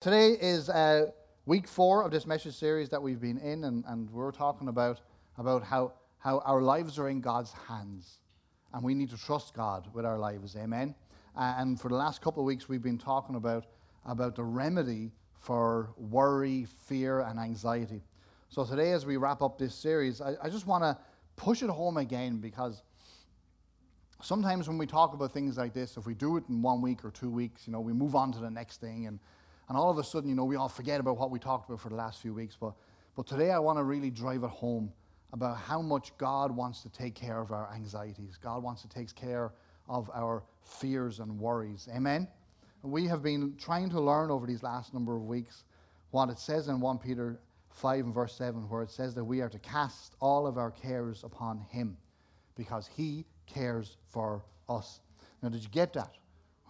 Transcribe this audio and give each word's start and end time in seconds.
Today 0.00 0.36
is 0.40 0.68
uh, 0.68 1.06
week 1.44 1.66
four 1.66 2.04
of 2.04 2.12
this 2.12 2.24
message 2.24 2.54
series 2.54 2.88
that 2.90 3.02
we've 3.02 3.20
been 3.20 3.38
in, 3.38 3.64
and, 3.64 3.82
and 3.88 4.08
we're 4.10 4.30
talking 4.30 4.68
about, 4.68 5.00
about 5.38 5.64
how, 5.64 5.92
how 6.18 6.38
our 6.44 6.62
lives 6.62 7.00
are 7.00 7.08
in 7.08 7.20
God's 7.20 7.50
hands. 7.66 8.20
And 8.72 8.84
we 8.84 8.94
need 8.94 9.10
to 9.10 9.16
trust 9.16 9.54
God 9.54 9.88
with 9.92 10.06
our 10.06 10.16
lives. 10.16 10.54
Amen. 10.54 10.94
Uh, 11.34 11.54
and 11.58 11.80
for 11.80 11.88
the 11.88 11.96
last 11.96 12.22
couple 12.22 12.44
of 12.44 12.46
weeks, 12.46 12.68
we've 12.68 12.80
been 12.80 12.96
talking 12.96 13.34
about, 13.34 13.66
about 14.06 14.36
the 14.36 14.44
remedy 14.44 15.10
for 15.40 15.90
worry, 15.96 16.64
fear, 16.86 17.22
and 17.22 17.40
anxiety. 17.40 18.04
So 18.50 18.64
today, 18.64 18.92
as 18.92 19.04
we 19.04 19.16
wrap 19.16 19.42
up 19.42 19.58
this 19.58 19.74
series, 19.74 20.20
I, 20.20 20.36
I 20.40 20.48
just 20.48 20.68
want 20.68 20.84
to 20.84 20.96
push 21.34 21.64
it 21.64 21.70
home 21.70 21.96
again 21.96 22.36
because 22.38 22.84
sometimes 24.22 24.68
when 24.68 24.78
we 24.78 24.86
talk 24.86 25.12
about 25.12 25.32
things 25.32 25.58
like 25.58 25.74
this, 25.74 25.96
if 25.96 26.06
we 26.06 26.14
do 26.14 26.36
it 26.36 26.44
in 26.48 26.62
one 26.62 26.82
week 26.82 27.04
or 27.04 27.10
two 27.10 27.30
weeks, 27.30 27.66
you 27.66 27.72
know, 27.72 27.80
we 27.80 27.92
move 27.92 28.14
on 28.14 28.30
to 28.30 28.38
the 28.38 28.50
next 28.50 28.80
thing 28.80 29.08
and 29.08 29.18
and 29.68 29.76
all 29.76 29.90
of 29.90 29.98
a 29.98 30.04
sudden, 30.04 30.28
you 30.28 30.34
know, 30.34 30.44
we 30.44 30.56
all 30.56 30.68
forget 30.68 30.98
about 30.98 31.18
what 31.18 31.30
we 31.30 31.38
talked 31.38 31.68
about 31.68 31.80
for 31.80 31.90
the 31.90 31.94
last 31.94 32.22
few 32.22 32.32
weeks. 32.32 32.56
But, 32.58 32.72
but 33.14 33.26
today 33.26 33.50
I 33.50 33.58
want 33.58 33.78
to 33.78 33.84
really 33.84 34.10
drive 34.10 34.42
it 34.42 34.50
home 34.50 34.92
about 35.32 35.58
how 35.58 35.82
much 35.82 36.16
God 36.16 36.50
wants 36.50 36.82
to 36.82 36.88
take 36.88 37.14
care 37.14 37.40
of 37.40 37.52
our 37.52 37.70
anxieties. 37.74 38.38
God 38.42 38.62
wants 38.62 38.80
to 38.82 38.88
take 38.88 39.14
care 39.14 39.52
of 39.88 40.10
our 40.14 40.42
fears 40.62 41.20
and 41.20 41.38
worries. 41.38 41.88
Amen? 41.94 42.28
We 42.82 43.06
have 43.06 43.22
been 43.22 43.54
trying 43.58 43.90
to 43.90 44.00
learn 44.00 44.30
over 44.30 44.46
these 44.46 44.62
last 44.62 44.94
number 44.94 45.16
of 45.16 45.26
weeks 45.26 45.64
what 46.12 46.30
it 46.30 46.38
says 46.38 46.68
in 46.68 46.80
1 46.80 46.98
Peter 46.98 47.38
5 47.70 48.06
and 48.06 48.14
verse 48.14 48.34
7, 48.34 48.68
where 48.68 48.82
it 48.82 48.90
says 48.90 49.14
that 49.14 49.24
we 49.24 49.40
are 49.42 49.48
to 49.50 49.58
cast 49.58 50.14
all 50.20 50.46
of 50.46 50.56
our 50.56 50.70
cares 50.70 51.24
upon 51.24 51.60
Him 51.70 51.96
because 52.56 52.86
He 52.86 53.26
cares 53.46 53.98
for 54.08 54.42
us. 54.68 55.00
Now, 55.42 55.50
did 55.50 55.62
you 55.62 55.68
get 55.68 55.92
that? 55.92 56.14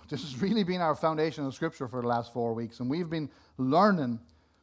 This 0.09 0.23
has 0.23 0.41
really 0.41 0.65
been 0.65 0.81
our 0.81 0.95
foundation 0.95 1.45
of 1.45 1.55
Scripture 1.55 1.87
for 1.87 2.01
the 2.01 2.09
last 2.09 2.33
four 2.33 2.55
weeks, 2.55 2.81
and 2.81 2.89
we've 2.89 3.11
been 3.11 3.29
learning 3.59 4.19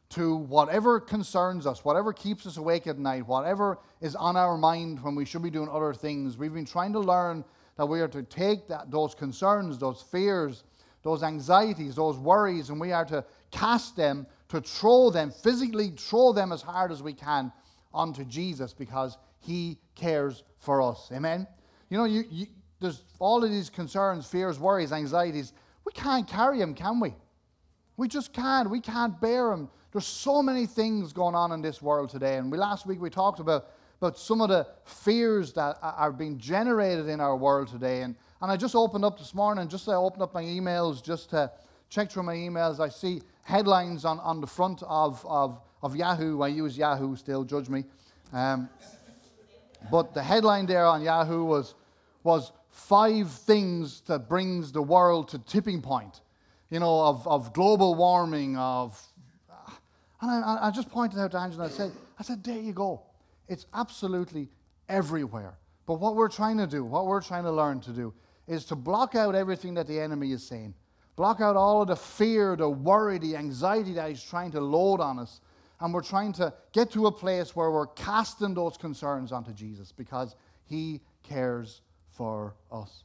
to 0.08 0.36
whatever 0.36 0.98
concerns 0.98 1.66
us, 1.66 1.84
whatever 1.84 2.12
keeps 2.12 2.46
us 2.46 2.56
awake 2.56 2.88
at 2.88 2.98
night, 2.98 3.26
whatever 3.26 3.78
is 4.00 4.16
on 4.16 4.36
our 4.36 4.56
mind 4.56 5.02
when 5.02 5.14
we 5.14 5.24
should 5.24 5.42
be 5.42 5.50
doing 5.50 5.68
other 5.68 5.94
things. 5.94 6.36
We've 6.36 6.52
been 6.52 6.66
trying 6.66 6.92
to 6.94 7.00
learn 7.00 7.44
that 7.76 7.86
we 7.86 8.00
are 8.00 8.08
to 8.08 8.24
take 8.24 8.66
that, 8.68 8.90
those 8.90 9.14
concerns, 9.14 9.78
those 9.78 10.02
fears, 10.02 10.64
those 11.02 11.22
anxieties, 11.22 11.94
those 11.94 12.18
worries, 12.18 12.70
and 12.70 12.80
we 12.80 12.90
are 12.90 13.04
to 13.04 13.24
cast 13.52 13.96
them, 13.96 14.26
to 14.48 14.60
throw 14.60 15.10
them, 15.10 15.30
physically 15.30 15.92
throw 15.96 16.32
them 16.32 16.50
as 16.50 16.62
hard 16.62 16.90
as 16.90 17.02
we 17.02 17.12
can 17.12 17.52
onto 17.94 18.24
Jesus 18.24 18.72
because 18.72 19.16
He 19.38 19.78
cares 19.94 20.42
for 20.58 20.82
us. 20.82 21.08
Amen? 21.12 21.46
You 21.88 21.98
know, 21.98 22.04
you, 22.04 22.24
you 22.30 22.46
there's 22.80 23.02
all 23.18 23.42
of 23.42 23.50
these 23.50 23.70
concerns, 23.70 24.26
fears, 24.26 24.58
worries, 24.58 24.92
anxieties. 24.92 25.52
We 25.84 25.92
can't 25.92 26.26
carry 26.26 26.58
them, 26.58 26.74
can 26.74 27.00
we? 27.00 27.14
We 27.96 28.08
just 28.08 28.32
can't. 28.32 28.68
We 28.68 28.80
can't 28.80 29.18
bear 29.20 29.50
them. 29.50 29.70
There's 29.92 30.06
so 30.06 30.42
many 30.42 30.66
things 30.66 31.12
going 31.12 31.34
on 31.34 31.52
in 31.52 31.62
this 31.62 31.80
world 31.80 32.10
today. 32.10 32.36
And 32.36 32.52
we 32.52 32.58
last 32.58 32.86
week 32.86 33.00
we 33.00 33.08
talked 33.08 33.40
about, 33.40 33.70
about 34.00 34.18
some 34.18 34.42
of 34.42 34.50
the 34.50 34.66
fears 34.84 35.54
that 35.54 35.78
are 35.80 36.12
being 36.12 36.38
generated 36.38 37.08
in 37.08 37.20
our 37.20 37.36
world 37.36 37.68
today. 37.68 38.02
And, 38.02 38.14
and 38.42 38.52
I 38.52 38.56
just 38.58 38.74
opened 38.74 39.06
up 39.06 39.18
this 39.18 39.34
morning, 39.34 39.68
just 39.68 39.88
I 39.88 39.94
opened 39.94 40.22
up 40.22 40.34
my 40.34 40.42
emails 40.42 41.02
just 41.02 41.30
to 41.30 41.50
check 41.88 42.10
through 42.10 42.24
my 42.24 42.34
emails. 42.34 42.78
I 42.78 42.90
see 42.90 43.22
headlines 43.42 44.04
on, 44.04 44.18
on 44.20 44.42
the 44.42 44.46
front 44.46 44.82
of, 44.86 45.24
of, 45.26 45.58
of 45.82 45.96
Yahoo. 45.96 46.42
I 46.42 46.48
use 46.48 46.76
Yahoo 46.76 47.16
still, 47.16 47.44
judge 47.44 47.70
me. 47.70 47.84
Um, 48.34 48.68
but 49.90 50.12
the 50.12 50.22
headline 50.22 50.66
there 50.66 50.84
on 50.84 51.00
Yahoo 51.00 51.44
was, 51.44 51.74
was 52.22 52.52
five 52.76 53.30
things 53.30 54.02
that 54.02 54.28
brings 54.28 54.70
the 54.70 54.82
world 54.82 55.28
to 55.28 55.38
tipping 55.38 55.80
point, 55.80 56.20
you 56.68 56.78
know, 56.78 57.00
of, 57.00 57.26
of 57.26 57.52
global 57.54 57.94
warming, 57.94 58.56
of... 58.56 59.00
And 60.20 60.30
I, 60.30 60.58
I 60.62 60.70
just 60.70 60.90
pointed 60.90 61.18
out 61.18 61.30
to 61.32 61.38
Angela, 61.38 61.66
I 61.66 61.68
said, 61.70 61.92
I 62.18 62.22
said, 62.22 62.44
there 62.44 62.58
you 62.58 62.72
go. 62.72 63.02
It's 63.48 63.66
absolutely 63.72 64.48
everywhere. 64.88 65.56
But 65.86 65.94
what 65.94 66.16
we're 66.16 66.28
trying 66.28 66.58
to 66.58 66.66
do, 66.66 66.84
what 66.84 67.06
we're 67.06 67.22
trying 67.22 67.44
to 67.44 67.52
learn 67.52 67.80
to 67.80 67.90
do, 67.90 68.12
is 68.46 68.64
to 68.66 68.76
block 68.76 69.14
out 69.14 69.34
everything 69.34 69.74
that 69.74 69.86
the 69.86 69.98
enemy 69.98 70.32
is 70.32 70.46
saying. 70.46 70.74
Block 71.16 71.40
out 71.40 71.56
all 71.56 71.80
of 71.80 71.88
the 71.88 71.96
fear, 71.96 72.56
the 72.56 72.68
worry, 72.68 73.18
the 73.18 73.36
anxiety 73.36 73.94
that 73.94 74.08
he's 74.10 74.22
trying 74.22 74.52
to 74.52 74.60
load 74.60 75.00
on 75.00 75.18
us. 75.18 75.40
And 75.80 75.94
we're 75.94 76.02
trying 76.02 76.34
to 76.34 76.52
get 76.72 76.90
to 76.92 77.06
a 77.06 77.12
place 77.12 77.56
where 77.56 77.70
we're 77.70 77.86
casting 77.86 78.54
those 78.54 78.76
concerns 78.76 79.32
onto 79.32 79.52
Jesus 79.52 79.92
because 79.92 80.34
he 80.64 81.00
cares 81.22 81.80
for 82.16 82.54
us. 82.72 83.04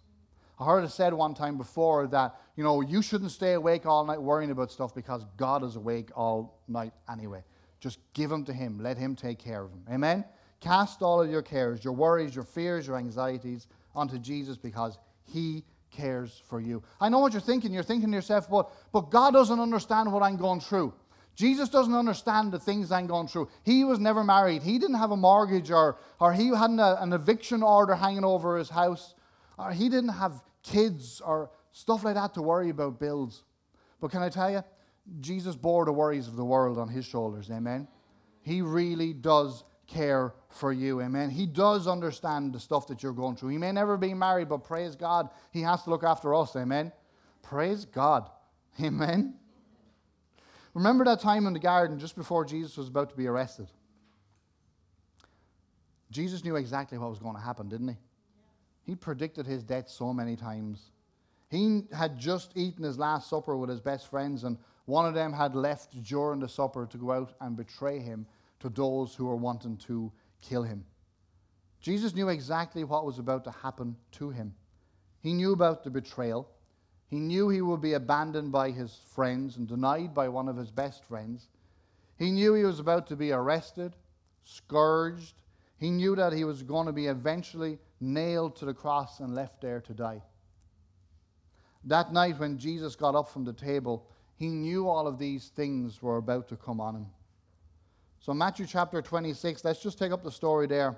I 0.60 0.66
heard 0.66 0.84
it 0.84 0.92
said 0.92 1.14
one 1.14 1.34
time 1.34 1.58
before 1.58 2.08
that, 2.08 2.40
you 2.56 2.64
know, 2.64 2.82
you 2.82 3.02
shouldn't 3.02 3.32
stay 3.32 3.54
awake 3.54 3.86
all 3.86 4.06
night 4.06 4.22
worrying 4.22 4.52
about 4.52 4.72
stuff 4.72 4.94
because 4.94 5.26
God 5.36 5.64
is 5.64 5.76
awake 5.76 6.10
all 6.16 6.60
night 6.68 6.94
anyway. 7.12 7.44
Just 7.80 7.98
give 8.14 8.30
them 8.30 8.46
to 8.46 8.54
Him. 8.54 8.80
Let 8.80 8.98
Him 8.98 9.16
take 9.16 9.40
care 9.40 9.64
of 9.64 9.72
them. 9.72 9.84
Amen? 9.92 10.24
Cast 10.60 11.02
all 11.02 11.20
of 11.20 11.30
your 11.30 11.42
cares, 11.42 11.84
your 11.84 11.94
worries, 11.94 12.36
your 12.36 12.44
fears, 12.44 12.86
your 12.86 12.98
anxieties 12.98 13.68
onto 13.96 14.20
Jesus 14.20 14.56
because 14.56 15.00
He 15.24 15.64
cares 15.90 16.42
for 16.48 16.62
you. 16.62 16.84
I 17.00 17.10
know 17.10 17.20
what 17.20 17.34
you're 17.34 17.42
thinking. 17.42 17.74
You're 17.74 17.84
thinking 17.84 18.12
to 18.12 18.16
yourself, 18.16 18.48
but, 18.50 18.72
but 18.94 19.10
God 19.10 19.34
doesn't 19.34 19.60
understand 19.60 20.12
what 20.14 20.22
I'm 20.22 20.38
going 20.38 20.60
through. 20.60 20.94
Jesus 21.36 21.70
doesn't 21.70 21.94
understand 21.94 22.52
the 22.52 22.60
things 22.60 22.92
I'm 22.92 23.08
going 23.08 23.28
through. 23.28 23.50
He 23.64 23.84
was 23.84 24.00
never 24.00 24.24
married. 24.24 24.64
He 24.64 24.78
didn't 24.78 24.98
have 24.98 25.12
a 25.12 25.18
mortgage 25.18 25.72
or, 25.72 25.98
or 26.20 26.34
he 26.34 26.48
had 26.48 26.70
an, 26.70 26.80
an 26.80 27.14
eviction 27.14 27.64
order 27.64 27.96
hanging 27.96 28.26
over 28.26 28.58
his 28.58 28.70
house. 28.70 29.16
Or 29.58 29.72
he 29.72 29.90
didn't 29.90 30.10
have 30.10 30.44
kids 30.64 31.22
or 31.26 31.50
stuff 31.72 32.04
like 32.04 32.16
that 32.16 32.34
to 32.34 32.42
worry 32.42 32.70
about 32.70 33.00
bills. 33.00 33.44
But 34.00 34.12
can 34.12 34.22
I 34.22 34.30
tell 34.30 34.52
you, 34.52 34.64
Jesus 35.20 35.56
bore 35.56 35.86
the 35.86 35.92
worries 35.92 36.28
of 36.28 36.36
the 36.36 36.46
world 36.46 36.78
on 36.78 36.90
his 36.90 37.06
shoulders. 37.06 37.50
Amen. 37.50 37.88
He 38.42 38.62
really 38.62 39.14
does 39.14 39.64
care 39.88 40.34
for 40.50 40.72
you. 40.72 41.02
Amen. 41.02 41.30
He 41.30 41.46
does 41.46 41.88
understand 41.88 42.54
the 42.54 42.60
stuff 42.60 42.88
that 42.88 43.04
you're 43.04 43.14
going 43.14 43.36
through. 43.36 43.50
He 43.50 43.58
may 43.58 43.72
never 43.72 43.98
be 43.98 44.14
married, 44.14 44.50
but 44.50 44.64
praise 44.64 44.96
God, 44.96 45.30
he 45.52 45.62
has 45.62 45.84
to 45.84 45.90
look 45.90 46.04
after 46.04 46.34
us. 46.34 46.56
Amen. 46.56 46.92
Praise 47.42 47.86
God. 47.86 48.30
Amen. 48.82 49.36
Remember 50.74 51.04
that 51.06 51.20
time 51.20 51.48
in 51.48 51.54
the 51.54 51.60
garden 51.60 52.00
just 52.00 52.16
before 52.16 52.46
Jesus 52.46 52.78
was 52.78 52.88
about 52.88 53.10
to 53.10 53.16
be 53.16 53.28
arrested? 53.28 53.68
Jesus 56.12 56.44
knew 56.44 56.56
exactly 56.56 56.98
what 56.98 57.10
was 57.10 57.20
going 57.20 57.36
to 57.36 57.42
happen, 57.42 57.70
didn't 57.70 57.90
he? 57.90 57.98
He 58.84 58.96
predicted 58.96 59.46
his 59.46 59.64
death 59.64 59.90
so 59.90 60.14
many 60.14 60.36
times. 60.36 60.92
He 61.50 61.84
had 61.94 62.18
just 62.18 62.52
eaten 62.56 62.84
his 62.84 62.98
last 62.98 63.30
supper 63.30 63.58
with 63.58 63.70
his 63.70 63.82
best 63.82 64.10
friends, 64.10 64.44
and 64.44 64.58
one 64.86 65.06
of 65.06 65.14
them 65.14 65.34
had 65.34 65.56
left 65.56 66.02
during 66.04 66.40
the 66.40 66.50
supper 66.50 66.86
to 66.86 66.98
go 66.98 67.12
out 67.12 67.34
and 67.42 67.56
betray 67.56 68.00
him 68.00 68.26
to 68.60 68.70
those 68.70 69.16
who 69.16 69.26
were 69.26 69.36
wanting 69.36 69.78
to 69.78 70.12
kill 70.42 70.64
him. 70.64 70.86
Jesus 71.82 72.14
knew 72.14 72.30
exactly 72.30 72.84
what 72.84 73.06
was 73.06 73.20
about 73.20 73.44
to 73.44 73.52
happen 73.52 73.96
to 74.14 74.30
him. 74.30 74.54
He 75.22 75.34
knew 75.34 75.54
about 75.54 75.84
the 75.84 75.90
betrayal. 75.90 76.50
He 77.12 77.20
knew 77.20 77.50
he 77.50 77.62
would 77.62 77.82
be 77.82 77.94
abandoned 77.94 78.54
by 78.54 78.72
his 78.72 79.02
friends 79.14 79.58
and 79.58 79.68
denied 79.68 80.14
by 80.14 80.30
one 80.30 80.48
of 80.48 80.56
his 80.56 80.72
best 80.72 81.04
friends. 81.04 81.50
He 82.18 82.32
knew 82.32 82.54
he 82.54 82.64
was 82.64 82.80
about 82.80 83.06
to 83.08 83.18
be 83.18 83.34
arrested, 83.34 83.98
scourged. 84.46 85.36
He 85.78 85.92
knew 85.92 86.16
that 86.16 86.32
he 86.32 86.46
was 86.46 86.64
going 86.64 86.88
to 86.88 86.94
be 86.94 87.08
eventually 87.08 87.80
nailed 88.00 88.56
to 88.56 88.66
the 88.66 88.74
cross 88.74 89.20
and 89.20 89.36
left 89.36 89.60
there 89.60 89.82
to 89.82 89.94
die. 89.94 90.22
That 91.84 92.14
night, 92.14 92.40
when 92.40 92.58
Jesus 92.58 92.96
got 92.96 93.14
up 93.14 93.28
from 93.28 93.44
the 93.44 93.54
table, 93.54 94.08
he 94.38 94.48
knew 94.48 94.88
all 94.88 95.06
of 95.06 95.20
these 95.20 95.50
things 95.50 96.02
were 96.02 96.18
about 96.18 96.48
to 96.48 96.56
come 96.56 96.80
on 96.80 96.96
him. 96.96 97.08
So, 98.20 98.34
Matthew 98.34 98.66
chapter 98.66 99.02
26, 99.02 99.66
let's 99.66 99.82
just 99.82 100.00
take 100.00 100.14
up 100.14 100.24
the 100.24 100.32
story 100.32 100.66
there. 100.66 100.96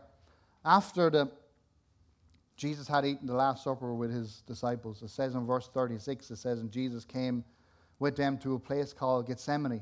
After 0.63 1.09
the 1.09 1.31
Jesus 2.55 2.87
had 2.87 3.05
eaten 3.05 3.27
the 3.27 3.33
Last 3.33 3.63
Supper 3.63 3.93
with 3.93 4.11
his 4.11 4.43
disciples. 4.45 5.01
It 5.01 5.09
says 5.09 5.35
in 5.35 5.45
verse 5.45 5.69
36, 5.73 6.31
it 6.31 6.35
says, 6.37 6.59
And 6.59 6.71
Jesus 6.71 7.03
came 7.03 7.43
with 7.99 8.15
them 8.15 8.37
to 8.39 8.55
a 8.55 8.59
place 8.59 8.93
called 8.93 9.27
Gethsemane 9.27 9.81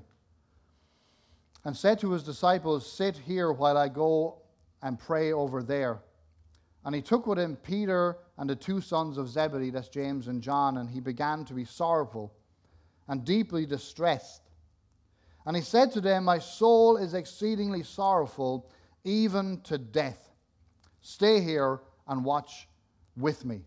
and 1.63 1.75
said 1.75 1.99
to 1.99 2.11
his 2.11 2.23
disciples, 2.23 2.91
Sit 2.91 3.17
here 3.17 3.51
while 3.51 3.77
I 3.77 3.87
go 3.87 4.39
and 4.81 4.97
pray 4.97 5.31
over 5.31 5.61
there. 5.61 5.99
And 6.83 6.95
he 6.95 7.01
took 7.01 7.27
with 7.27 7.37
him 7.37 7.55
Peter 7.57 8.17
and 8.37 8.49
the 8.49 8.55
two 8.55 8.81
sons 8.81 9.17
of 9.17 9.29
Zebedee, 9.29 9.69
that's 9.69 9.89
James 9.89 10.27
and 10.27 10.41
John, 10.41 10.77
and 10.77 10.89
he 10.89 10.99
began 10.99 11.45
to 11.45 11.53
be 11.53 11.65
sorrowful 11.65 12.33
and 13.07 13.23
deeply 13.23 13.65
distressed. 13.65 14.41
And 15.45 15.55
he 15.55 15.61
said 15.61 15.91
to 15.91 16.01
them, 16.01 16.23
My 16.23 16.39
soul 16.39 16.97
is 16.97 17.13
exceedingly 17.13 17.83
sorrowful, 17.83 18.67
even 19.03 19.61
to 19.61 19.77
death. 19.77 20.29
Stay 21.01 21.41
here 21.41 21.81
and 22.07 22.25
watch 22.25 22.67
with 23.17 23.45
me. 23.45 23.61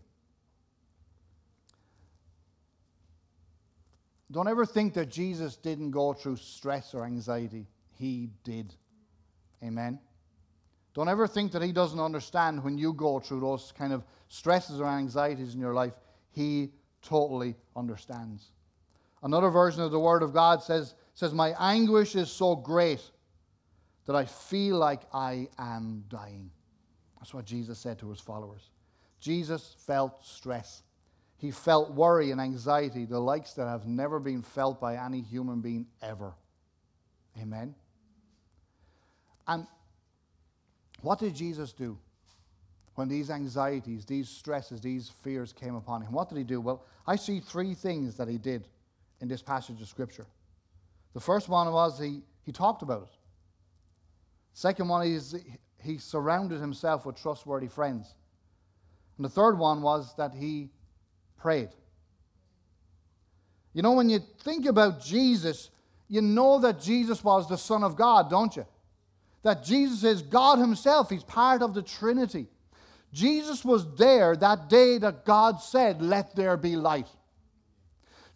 Don't 4.31 4.47
ever 4.47 4.65
think 4.65 4.93
that 4.95 5.09
Jesus 5.09 5.55
didn't 5.55 5.91
go 5.91 6.13
through 6.13 6.37
stress 6.37 6.93
or 6.93 7.05
anxiety. 7.05 7.67
He 7.97 8.29
did. 8.43 8.73
Amen. 9.63 9.99
Don't 10.93 11.09
ever 11.09 11.27
think 11.27 11.51
that 11.51 11.61
he 11.61 11.71
doesn't 11.71 11.99
understand 11.99 12.63
when 12.63 12.77
you 12.77 12.93
go 12.93 13.19
through 13.19 13.41
those 13.41 13.73
kind 13.77 13.93
of 13.93 14.03
stresses 14.29 14.79
or 14.79 14.87
anxieties 14.87 15.53
in 15.53 15.59
your 15.59 15.73
life. 15.73 15.93
He 16.31 16.71
totally 17.01 17.55
understands. 17.75 18.51
Another 19.23 19.49
version 19.49 19.81
of 19.81 19.91
the 19.91 19.99
Word 19.99 20.23
of 20.23 20.33
God 20.33 20.63
says, 20.63 20.95
says, 21.13 21.33
My 21.33 21.53
anguish 21.59 22.15
is 22.15 22.31
so 22.31 22.55
great 22.55 23.01
that 24.05 24.15
I 24.15 24.25
feel 24.25 24.77
like 24.77 25.01
I 25.13 25.47
am 25.57 26.03
dying. 26.09 26.51
That's 27.19 27.33
what 27.33 27.45
Jesus 27.45 27.79
said 27.79 27.99
to 27.99 28.09
his 28.09 28.19
followers. 28.19 28.69
Jesus 29.25 29.75
felt 29.87 30.23
stress. 30.23 30.83
He 31.37 31.49
felt 31.49 31.95
worry 31.95 32.29
and 32.29 32.39
anxiety, 32.39 33.05
the 33.05 33.19
likes 33.19 33.53
that 33.53 33.67
have 33.67 33.87
never 33.87 34.19
been 34.19 34.43
felt 34.43 34.79
by 34.79 34.97
any 34.97 35.21
human 35.21 35.61
being 35.61 35.87
ever. 35.99 36.35
Amen. 37.41 37.73
And 39.47 39.65
what 41.01 41.17
did 41.17 41.33
Jesus 41.33 41.73
do 41.73 41.97
when 42.93 43.07
these 43.07 43.31
anxieties, 43.31 44.05
these 44.05 44.29
stresses, 44.29 44.79
these 44.79 45.09
fears 45.23 45.51
came 45.51 45.73
upon 45.73 46.03
him? 46.03 46.11
What 46.11 46.29
did 46.29 46.37
he 46.37 46.43
do? 46.43 46.61
Well, 46.61 46.85
I 47.07 47.15
see 47.15 47.39
three 47.39 47.73
things 47.73 48.15
that 48.17 48.27
he 48.27 48.37
did 48.37 48.67
in 49.21 49.27
this 49.27 49.41
passage 49.41 49.81
of 49.81 49.87
Scripture. 49.87 50.27
The 51.15 51.19
first 51.19 51.49
one 51.49 51.71
was 51.73 51.97
he, 51.97 52.21
he 52.43 52.51
talked 52.51 52.83
about 52.83 53.01
it. 53.01 53.17
Second 54.53 54.87
one 54.87 55.07
is 55.07 55.35
he 55.81 55.97
surrounded 55.97 56.61
himself 56.61 57.07
with 57.07 57.19
trustworthy 57.19 57.67
friends. 57.67 58.13
And 59.17 59.25
the 59.25 59.29
third 59.29 59.57
one 59.57 59.81
was 59.81 60.13
that 60.17 60.33
he 60.33 60.69
prayed. 61.37 61.69
You 63.73 63.81
know, 63.81 63.93
when 63.93 64.09
you 64.09 64.19
think 64.43 64.65
about 64.65 65.03
Jesus, 65.03 65.69
you 66.07 66.21
know 66.21 66.59
that 66.59 66.81
Jesus 66.81 67.23
was 67.23 67.49
the 67.49 67.57
Son 67.57 67.83
of 67.83 67.95
God, 67.95 68.29
don't 68.29 68.55
you? 68.55 68.65
That 69.43 69.63
Jesus 69.63 70.03
is 70.03 70.21
God 70.21 70.59
Himself, 70.59 71.09
He's 71.09 71.23
part 71.23 71.61
of 71.61 71.73
the 71.73 71.81
Trinity. 71.81 72.47
Jesus 73.11 73.63
was 73.63 73.95
there 73.95 74.35
that 74.35 74.69
day 74.69 74.97
that 74.97 75.25
God 75.25 75.61
said, 75.61 76.01
Let 76.01 76.35
there 76.35 76.57
be 76.57 76.75
light. 76.75 77.07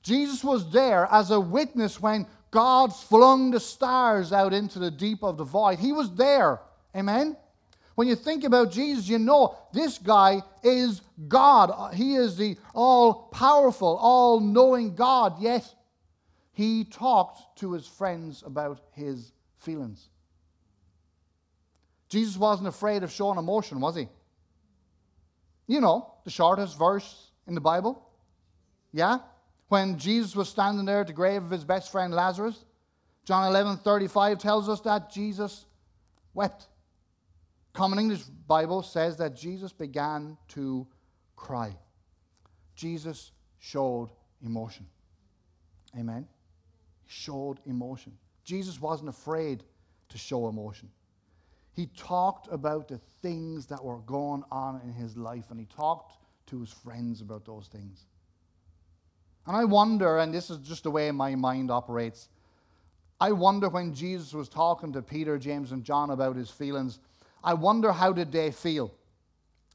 Jesus 0.02 0.44
was 0.44 0.72
there 0.72 1.08
as 1.12 1.32
a 1.32 1.40
witness 1.40 2.02
when 2.02 2.28
God 2.52 2.96
flung 2.96 3.52
the 3.52 3.60
stars 3.60 4.32
out 4.32 4.54
into 4.54 4.80
the 4.80 4.92
deep 4.92 5.24
of 5.24 5.38
the 5.38 5.44
void. 5.44 5.80
He 5.80 5.92
was 5.92 6.14
there. 6.16 6.62
Amen? 6.96 7.38
When 8.00 8.08
you 8.08 8.16
think 8.16 8.46
about 8.46 8.72
Jesus, 8.72 9.10
you 9.10 9.20
know 9.20 9.58
this 9.74 9.98
guy 9.98 10.42
is 10.64 11.02
God. 11.28 11.94
He 11.94 12.16
is 12.16 12.38
the 12.38 12.56
all 12.74 13.28
powerful, 13.34 13.98
all 13.98 14.40
knowing 14.40 14.96
God, 14.96 15.42
yet 15.42 15.70
he 16.54 16.86
talked 16.86 17.60
to 17.60 17.74
his 17.74 17.86
friends 17.86 18.42
about 18.46 18.80
his 18.94 19.34
feelings. 19.58 20.08
Jesus 22.08 22.38
wasn't 22.38 22.70
afraid 22.70 23.04
of 23.04 23.12
showing 23.12 23.38
emotion, 23.38 23.82
was 23.82 23.98
he? 23.98 24.08
You 25.68 25.82
know, 25.82 26.14
the 26.24 26.32
shortest 26.32 26.80
verse 26.80 27.32
in 27.48 27.54
the 27.54 27.60
Bible. 27.60 28.02
Yeah? 28.94 29.18
When 29.68 29.98
Jesus 30.00 30.38
was 30.38 30.48
standing 30.48 30.86
there 30.86 31.02
at 31.02 31.08
the 31.08 31.12
grave 31.12 31.44
of 31.44 31.52
his 31.52 31.66
best 31.66 31.92
friend 31.92 32.14
Lazarus, 32.14 32.64
John 33.26 33.46
11 33.46 33.80
35 33.80 34.40
tells 34.40 34.70
us 34.70 34.80
that 34.80 35.12
Jesus 35.12 35.66
wept. 36.34 36.69
Common 37.74 38.00
English 38.00 38.24
Bible 38.48 38.82
says 38.82 39.18
that 39.18 39.36
Jesus 39.36 39.72
began 39.72 40.38
to 40.50 40.88
cry. 41.36 41.76
Jesus 42.76 43.32
showed 43.60 44.10
emotion. 44.44 44.86
Amen. 45.98 46.28
He 47.06 47.12
showed 47.12 47.60
emotion. 47.66 48.14
Jesus 48.44 48.80
wasn't 48.82 49.10
afraid 49.10 49.64
to 50.10 50.18
show 50.18 50.50
emotion. 50.50 50.90
He 51.74 51.88
talked 51.96 52.52
about 52.52 52.88
the 52.88 53.00
things 53.22 53.68
that 53.68 53.84
were 53.84 54.00
going 54.00 54.44
on 54.52 54.82
in 54.84 54.92
his 54.92 55.16
life 55.16 55.46
and 55.50 55.60
he 55.60 55.66
talked 55.66 56.18
to 56.48 56.60
his 56.60 56.72
friends 56.72 57.22
about 57.22 57.46
those 57.46 57.68
things. 57.68 58.06
And 59.46 59.56
I 59.56 59.66
wonder, 59.66 60.18
and 60.18 60.34
this 60.34 60.50
is 60.50 60.58
just 60.60 60.84
the 60.84 60.92
way 60.92 61.10
my 61.12 61.36
mind 61.36 61.72
operates, 61.72 62.30
I 63.20 63.32
wonder 63.32 63.70
when 63.70 63.94
Jesus 63.94 64.34
was 64.34 64.48
talking 64.48 64.94
to 64.94 65.02
Peter, 65.02 65.38
James, 65.38 65.72
and 65.72 65.84
John 65.84 66.10
about 66.10 66.36
his 66.36 66.50
feelings, 66.50 67.00
I 67.44 67.54
wonder 67.54 67.92
how 67.92 68.14
did 68.14 68.32
they 68.32 68.52
feel? 68.52 68.94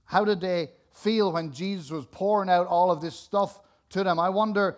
How 0.04 0.24
did 0.24 0.40
they 0.40 0.70
feel 0.92 1.32
when 1.32 1.52
Jesus 1.52 1.90
was 1.90 2.06
pouring 2.06 2.50
out 2.50 2.66
all 2.66 2.90
of 2.90 3.00
this 3.00 3.16
stuff 3.16 3.60
to 3.90 4.04
them? 4.04 4.18
I 4.18 4.28
wonder, 4.28 4.76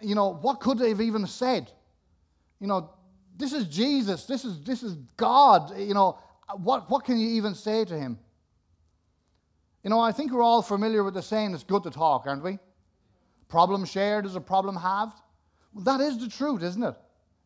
you 0.00 0.14
know, 0.14 0.34
what 0.34 0.60
could 0.60 0.78
they 0.78 0.90
have 0.90 1.00
even 1.00 1.26
said? 1.26 1.70
You 2.60 2.66
know, 2.66 2.90
this 3.36 3.52
is 3.52 3.66
Jesus. 3.66 4.24
This 4.26 4.44
is 4.44 4.60
this 4.62 4.82
is 4.82 4.96
God. 5.16 5.76
You 5.78 5.94
know, 5.94 6.18
what 6.56 6.90
what 6.90 7.04
can 7.04 7.18
you 7.18 7.28
even 7.30 7.54
say 7.54 7.84
to 7.84 7.98
him? 7.98 8.18
You 9.82 9.90
know, 9.90 10.00
I 10.00 10.12
think 10.12 10.32
we're 10.32 10.42
all 10.42 10.62
familiar 10.62 11.02
with 11.02 11.14
the 11.14 11.22
saying 11.22 11.54
it's 11.54 11.64
good 11.64 11.82
to 11.82 11.90
talk, 11.90 12.24
aren't 12.26 12.44
we? 12.44 12.58
Problem 13.48 13.84
shared 13.84 14.24
is 14.26 14.36
a 14.36 14.40
problem 14.40 14.76
halved. 14.76 15.18
Well, 15.74 15.84
that 15.84 16.00
is 16.00 16.18
the 16.18 16.28
truth, 16.28 16.62
isn't 16.62 16.82
it? 16.82 16.94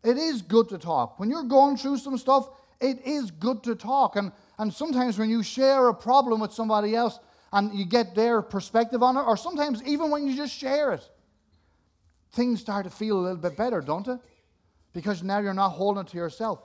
It 0.04 0.18
is 0.18 0.42
good 0.42 0.68
to 0.68 0.78
talk. 0.78 1.18
When 1.18 1.30
you're 1.30 1.44
going 1.44 1.76
through 1.76 1.98
some 1.98 2.18
stuff, 2.18 2.48
it 2.80 3.04
is 3.04 3.30
good 3.30 3.62
to 3.64 3.74
talk. 3.74 4.16
And 4.16 4.32
and 4.58 4.72
sometimes 4.72 5.18
when 5.18 5.28
you 5.28 5.42
share 5.42 5.88
a 5.88 5.94
problem 5.94 6.40
with 6.40 6.52
somebody 6.52 6.94
else 6.94 7.18
and 7.52 7.74
you 7.74 7.84
get 7.84 8.14
their 8.14 8.42
perspective 8.42 9.02
on 9.02 9.16
it, 9.16 9.22
or 9.22 9.36
sometimes 9.36 9.82
even 9.84 10.10
when 10.10 10.26
you 10.26 10.34
just 10.34 10.54
share 10.54 10.92
it, 10.92 11.08
things 12.32 12.60
start 12.60 12.84
to 12.84 12.90
feel 12.90 13.18
a 13.18 13.20
little 13.20 13.36
bit 13.36 13.56
better, 13.56 13.80
don't 13.80 14.08
it? 14.08 14.18
Because 14.92 15.22
now 15.22 15.38
you're 15.38 15.54
not 15.54 15.70
holding 15.70 16.02
it 16.02 16.08
to 16.08 16.16
yourself. 16.16 16.60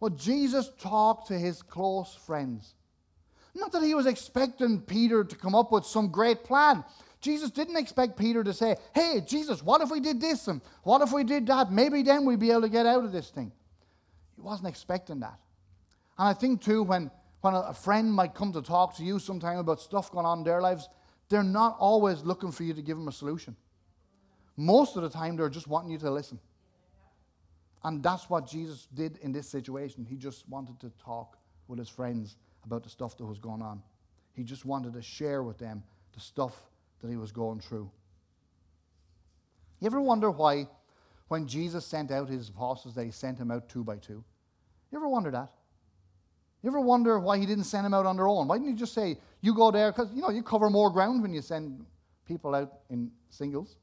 Well, 0.00 0.10
Jesus 0.10 0.70
talked 0.78 1.28
to 1.28 1.38
his 1.38 1.62
close 1.62 2.14
friends. 2.14 2.74
Not 3.54 3.72
that 3.72 3.82
he 3.82 3.94
was 3.94 4.06
expecting 4.06 4.80
Peter 4.80 5.24
to 5.24 5.36
come 5.36 5.54
up 5.54 5.70
with 5.72 5.86
some 5.86 6.10
great 6.10 6.44
plan. 6.44 6.84
Jesus 7.20 7.50
didn't 7.50 7.76
expect 7.76 8.18
Peter 8.18 8.44
to 8.44 8.52
say, 8.52 8.76
Hey, 8.94 9.22
Jesus, 9.24 9.62
what 9.62 9.80
if 9.80 9.90
we 9.90 10.00
did 10.00 10.20
this? 10.20 10.48
And 10.48 10.60
what 10.82 11.00
if 11.00 11.12
we 11.12 11.24
did 11.24 11.46
that? 11.46 11.72
Maybe 11.72 12.02
then 12.02 12.24
we'd 12.26 12.40
be 12.40 12.50
able 12.50 12.62
to 12.62 12.68
get 12.68 12.86
out 12.86 13.04
of 13.04 13.12
this 13.12 13.30
thing. 13.30 13.52
He 14.34 14.42
wasn't 14.42 14.68
expecting 14.68 15.20
that. 15.20 15.38
And 16.18 16.28
I 16.28 16.34
think, 16.34 16.60
too, 16.60 16.82
when 16.82 17.10
when 17.44 17.54
a 17.54 17.74
friend 17.74 18.10
might 18.10 18.34
come 18.34 18.54
to 18.54 18.62
talk 18.62 18.96
to 18.96 19.04
you 19.04 19.18
sometime 19.18 19.58
about 19.58 19.78
stuff 19.78 20.10
going 20.10 20.24
on 20.24 20.38
in 20.38 20.44
their 20.44 20.62
lives, 20.62 20.88
they're 21.28 21.42
not 21.42 21.76
always 21.78 22.22
looking 22.22 22.50
for 22.50 22.62
you 22.62 22.72
to 22.72 22.80
give 22.80 22.96
them 22.96 23.06
a 23.06 23.12
solution. 23.12 23.54
Most 24.56 24.96
of 24.96 25.02
the 25.02 25.10
time, 25.10 25.36
they're 25.36 25.50
just 25.50 25.68
wanting 25.68 25.90
you 25.90 25.98
to 25.98 26.10
listen. 26.10 26.40
And 27.82 28.02
that's 28.02 28.30
what 28.30 28.48
Jesus 28.48 28.88
did 28.94 29.18
in 29.18 29.30
this 29.30 29.46
situation. 29.46 30.06
He 30.08 30.16
just 30.16 30.48
wanted 30.48 30.80
to 30.80 30.90
talk 31.04 31.36
with 31.68 31.78
his 31.78 31.90
friends 31.90 32.36
about 32.64 32.82
the 32.82 32.88
stuff 32.88 33.14
that 33.18 33.26
was 33.26 33.38
going 33.38 33.60
on. 33.60 33.82
He 34.32 34.42
just 34.42 34.64
wanted 34.64 34.94
to 34.94 35.02
share 35.02 35.42
with 35.42 35.58
them 35.58 35.82
the 36.14 36.20
stuff 36.20 36.58
that 37.02 37.10
he 37.10 37.16
was 37.16 37.30
going 37.30 37.60
through. 37.60 37.90
You 39.80 39.86
ever 39.86 40.00
wonder 40.00 40.30
why, 40.30 40.66
when 41.28 41.46
Jesus 41.46 41.84
sent 41.84 42.10
out 42.10 42.30
his 42.30 42.48
apostles, 42.48 42.94
they 42.94 43.10
sent 43.10 43.38
him 43.38 43.50
out 43.50 43.68
two 43.68 43.84
by 43.84 43.98
two? 43.98 44.24
You 44.90 44.96
ever 44.96 45.08
wonder 45.08 45.30
that? 45.32 45.50
You 46.64 46.70
ever 46.70 46.80
wonder 46.80 47.18
why 47.18 47.36
he 47.36 47.44
didn't 47.44 47.64
send 47.64 47.84
them 47.84 47.92
out 47.92 48.06
on 48.06 48.16
their 48.16 48.26
own? 48.26 48.48
Why 48.48 48.56
didn't 48.56 48.70
he 48.70 48.78
just 48.78 48.94
say, 48.94 49.18
you 49.42 49.52
go 49.52 49.70
there? 49.70 49.92
Because, 49.92 50.10
you 50.14 50.22
know, 50.22 50.30
you 50.30 50.42
cover 50.42 50.70
more 50.70 50.90
ground 50.90 51.20
when 51.20 51.34
you 51.34 51.42
send 51.42 51.84
people 52.26 52.54
out 52.54 52.72
in 52.88 53.10
singles. 53.28 53.76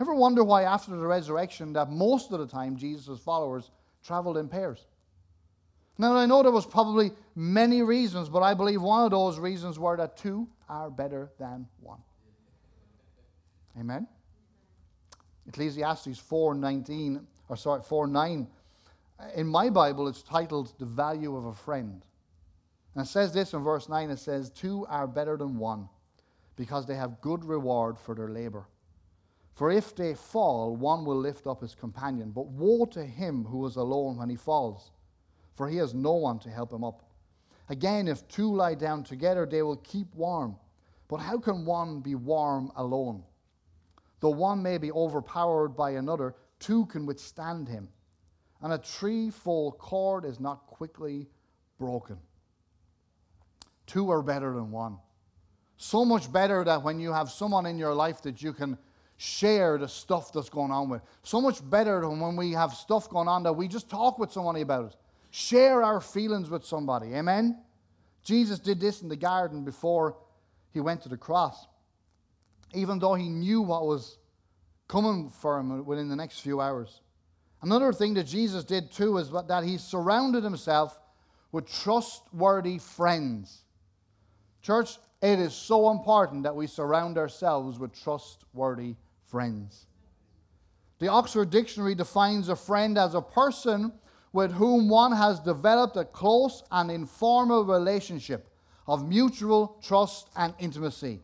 Ever 0.00 0.14
wonder 0.14 0.44
why 0.44 0.62
after 0.62 0.92
the 0.92 1.04
resurrection 1.04 1.72
that 1.72 1.90
most 1.90 2.30
of 2.30 2.38
the 2.38 2.46
time 2.46 2.76
Jesus' 2.76 3.18
followers 3.18 3.72
traveled 4.04 4.36
in 4.36 4.46
pairs? 4.46 4.86
Now, 5.98 6.14
I 6.16 6.26
know 6.26 6.44
there 6.44 6.52
was 6.52 6.64
probably 6.64 7.10
many 7.34 7.82
reasons, 7.82 8.28
but 8.28 8.44
I 8.44 8.54
believe 8.54 8.80
one 8.80 9.04
of 9.04 9.10
those 9.10 9.40
reasons 9.40 9.76
were 9.76 9.96
that 9.96 10.16
two 10.16 10.46
are 10.68 10.90
better 10.90 11.32
than 11.40 11.66
one. 11.80 11.98
Amen? 13.76 14.06
Ecclesiastes 15.48 16.20
4.19, 16.20 17.24
or 17.48 17.56
sorry, 17.56 17.80
4.9 17.80 18.46
in 19.34 19.46
my 19.46 19.70
Bible, 19.70 20.08
it's 20.08 20.22
titled 20.22 20.72
The 20.78 20.86
Value 20.86 21.36
of 21.36 21.46
a 21.46 21.54
Friend. 21.54 22.04
And 22.94 23.04
it 23.04 23.08
says 23.08 23.32
this 23.32 23.52
in 23.52 23.62
verse 23.62 23.88
9 23.88 24.10
it 24.10 24.18
says, 24.18 24.50
Two 24.50 24.86
are 24.88 25.06
better 25.06 25.36
than 25.36 25.58
one, 25.58 25.88
because 26.56 26.86
they 26.86 26.96
have 26.96 27.20
good 27.20 27.44
reward 27.44 27.98
for 27.98 28.14
their 28.14 28.28
labor. 28.28 28.66
For 29.54 29.70
if 29.70 29.94
they 29.94 30.14
fall, 30.14 30.74
one 30.74 31.04
will 31.04 31.18
lift 31.18 31.46
up 31.46 31.60
his 31.60 31.74
companion. 31.74 32.30
But 32.30 32.46
woe 32.46 32.86
to 32.86 33.04
him 33.04 33.44
who 33.44 33.66
is 33.66 33.76
alone 33.76 34.16
when 34.16 34.30
he 34.30 34.36
falls, 34.36 34.90
for 35.54 35.68
he 35.68 35.76
has 35.76 35.94
no 35.94 36.12
one 36.12 36.38
to 36.40 36.50
help 36.50 36.72
him 36.72 36.82
up. 36.82 37.02
Again, 37.68 38.08
if 38.08 38.26
two 38.26 38.52
lie 38.52 38.74
down 38.74 39.04
together, 39.04 39.46
they 39.46 39.62
will 39.62 39.76
keep 39.76 40.14
warm. 40.14 40.56
But 41.08 41.18
how 41.18 41.38
can 41.38 41.64
one 41.64 42.00
be 42.00 42.14
warm 42.14 42.72
alone? 42.76 43.22
Though 44.20 44.30
one 44.30 44.62
may 44.62 44.78
be 44.78 44.92
overpowered 44.92 45.70
by 45.70 45.90
another, 45.92 46.34
two 46.58 46.86
can 46.86 47.06
withstand 47.06 47.68
him 47.68 47.88
and 48.62 48.72
a 48.72 48.78
threefold 48.78 49.78
cord 49.78 50.24
is 50.24 50.40
not 50.40 50.66
quickly 50.66 51.28
broken. 51.78 52.18
Two 53.86 54.10
are 54.10 54.22
better 54.22 54.52
than 54.54 54.70
one. 54.70 54.98
So 55.76 56.04
much 56.04 56.30
better 56.30 56.62
that 56.64 56.82
when 56.82 57.00
you 57.00 57.12
have 57.12 57.30
someone 57.30 57.66
in 57.66 57.78
your 57.78 57.94
life 57.94 58.22
that 58.22 58.42
you 58.42 58.52
can 58.52 58.76
share 59.16 59.78
the 59.78 59.88
stuff 59.88 60.32
that's 60.32 60.48
going 60.48 60.70
on 60.70 60.88
with. 60.88 61.02
So 61.22 61.40
much 61.40 61.68
better 61.68 62.00
than 62.00 62.20
when 62.20 62.36
we 62.36 62.52
have 62.52 62.72
stuff 62.72 63.08
going 63.08 63.28
on 63.28 63.42
that 63.42 63.52
we 63.52 63.68
just 63.68 63.90
talk 63.90 64.18
with 64.18 64.32
somebody 64.32 64.60
about 64.60 64.92
it. 64.92 64.96
Share 65.30 65.82
our 65.82 66.00
feelings 66.00 66.50
with 66.50 66.64
somebody. 66.64 67.14
Amen? 67.14 67.62
Jesus 68.22 68.58
did 68.58 68.80
this 68.80 69.02
in 69.02 69.08
the 69.08 69.16
garden 69.16 69.64
before 69.64 70.16
he 70.72 70.80
went 70.80 71.02
to 71.02 71.08
the 71.08 71.16
cross. 71.16 71.66
Even 72.74 72.98
though 72.98 73.14
he 73.14 73.28
knew 73.28 73.62
what 73.62 73.86
was 73.86 74.18
coming 74.88 75.28
for 75.28 75.58
him 75.58 75.84
within 75.84 76.08
the 76.08 76.16
next 76.16 76.40
few 76.40 76.60
hours. 76.60 77.00
Another 77.62 77.92
thing 77.92 78.14
that 78.14 78.24
Jesus 78.24 78.64
did 78.64 78.90
too 78.90 79.18
is 79.18 79.30
that 79.30 79.64
he 79.64 79.76
surrounded 79.76 80.42
himself 80.42 80.98
with 81.52 81.70
trustworthy 81.70 82.78
friends. 82.78 83.64
Church, 84.62 84.98
it 85.22 85.38
is 85.38 85.52
so 85.52 85.90
important 85.90 86.42
that 86.44 86.56
we 86.56 86.66
surround 86.66 87.18
ourselves 87.18 87.78
with 87.78 87.92
trustworthy 87.92 88.94
friends. 89.26 89.86
The 90.98 91.08
Oxford 91.08 91.50
Dictionary 91.50 91.94
defines 91.94 92.48
a 92.48 92.56
friend 92.56 92.96
as 92.98 93.14
a 93.14 93.22
person 93.22 93.92
with 94.32 94.52
whom 94.52 94.88
one 94.88 95.12
has 95.12 95.40
developed 95.40 95.96
a 95.96 96.04
close 96.04 96.62
and 96.70 96.90
informal 96.90 97.64
relationship 97.64 98.48
of 98.86 99.08
mutual 99.08 99.78
trust 99.82 100.28
and 100.36 100.54
intimacy. 100.58 101.20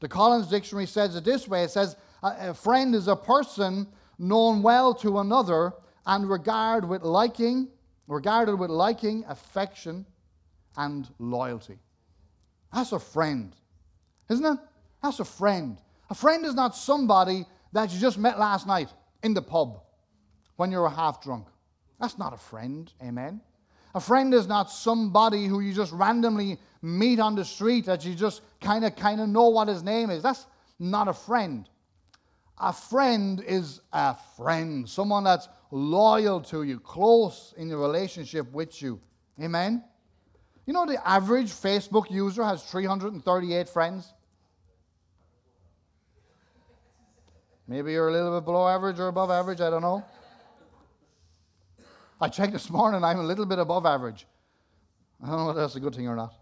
The 0.00 0.08
Collins 0.08 0.48
Dictionary 0.48 0.86
says 0.86 1.14
it 1.14 1.24
this 1.24 1.46
way 1.46 1.64
it 1.64 1.70
says, 1.70 1.96
A 2.22 2.54
friend 2.54 2.94
is 2.94 3.08
a 3.08 3.16
person 3.16 3.86
known 4.20 4.62
well 4.62 4.94
to 4.94 5.18
another 5.18 5.72
and 6.06 6.28
regard 6.28 6.84
with 6.88 7.02
liking, 7.02 7.68
regarded 8.06 8.56
with 8.56 8.70
liking, 8.70 9.24
affection, 9.28 10.06
and 10.76 11.08
loyalty. 11.18 11.78
That's 12.72 12.92
a 12.92 13.00
friend, 13.00 13.54
isn't 14.28 14.44
it? 14.44 14.58
That's 15.02 15.20
a 15.20 15.24
friend. 15.24 15.78
A 16.10 16.14
friend 16.14 16.44
is 16.44 16.54
not 16.54 16.76
somebody 16.76 17.46
that 17.72 17.92
you 17.92 17.98
just 17.98 18.18
met 18.18 18.38
last 18.38 18.66
night 18.66 18.88
in 19.22 19.34
the 19.34 19.42
pub 19.42 19.80
when 20.56 20.70
you 20.70 20.78
were 20.78 20.90
half 20.90 21.22
drunk. 21.22 21.46
That's 21.98 22.18
not 22.18 22.32
a 22.32 22.36
friend, 22.36 22.92
amen? 23.02 23.40
A 23.94 24.00
friend 24.00 24.32
is 24.34 24.46
not 24.46 24.70
somebody 24.70 25.46
who 25.46 25.60
you 25.60 25.72
just 25.72 25.92
randomly 25.92 26.58
meet 26.82 27.18
on 27.18 27.34
the 27.34 27.44
street 27.44 27.86
that 27.86 28.04
you 28.04 28.14
just 28.14 28.42
kind 28.60 28.84
of 28.84 28.94
kind 28.96 29.20
of 29.20 29.28
know 29.28 29.48
what 29.48 29.68
his 29.68 29.82
name 29.82 30.10
is. 30.10 30.22
That's 30.22 30.46
not 30.78 31.08
a 31.08 31.12
friend. 31.12 31.68
A 32.60 32.72
friend 32.72 33.42
is 33.46 33.80
a 33.92 34.14
friend, 34.36 34.88
someone 34.88 35.24
that's 35.24 35.48
loyal 35.70 36.40
to 36.42 36.62
you, 36.62 36.78
close 36.78 37.54
in 37.56 37.68
your 37.68 37.78
relationship 37.78 38.52
with 38.52 38.82
you. 38.82 39.00
Amen. 39.40 39.82
You 40.66 40.74
know 40.74 40.84
the 40.84 41.04
average 41.08 41.48
Facebook 41.50 42.10
user 42.10 42.44
has 42.44 42.62
338 42.62 43.68
friends. 43.68 44.12
Maybe 47.66 47.92
you're 47.92 48.08
a 48.08 48.12
little 48.12 48.38
bit 48.38 48.44
below 48.44 48.68
average 48.68 48.98
or 48.98 49.08
above 49.08 49.30
average, 49.30 49.60
I 49.60 49.70
don't 49.70 49.82
know. 49.82 50.04
I 52.20 52.28
checked 52.28 52.52
this 52.52 52.68
morning, 52.68 53.02
I'm 53.02 53.20
a 53.20 53.24
little 53.24 53.46
bit 53.46 53.58
above 53.58 53.86
average. 53.86 54.26
I 55.22 55.28
don't 55.28 55.36
know 55.36 55.46
whether 55.46 55.60
that's 55.60 55.76
a 55.76 55.80
good 55.80 55.94
thing 55.94 56.08
or 56.08 56.16
not. 56.16 56.34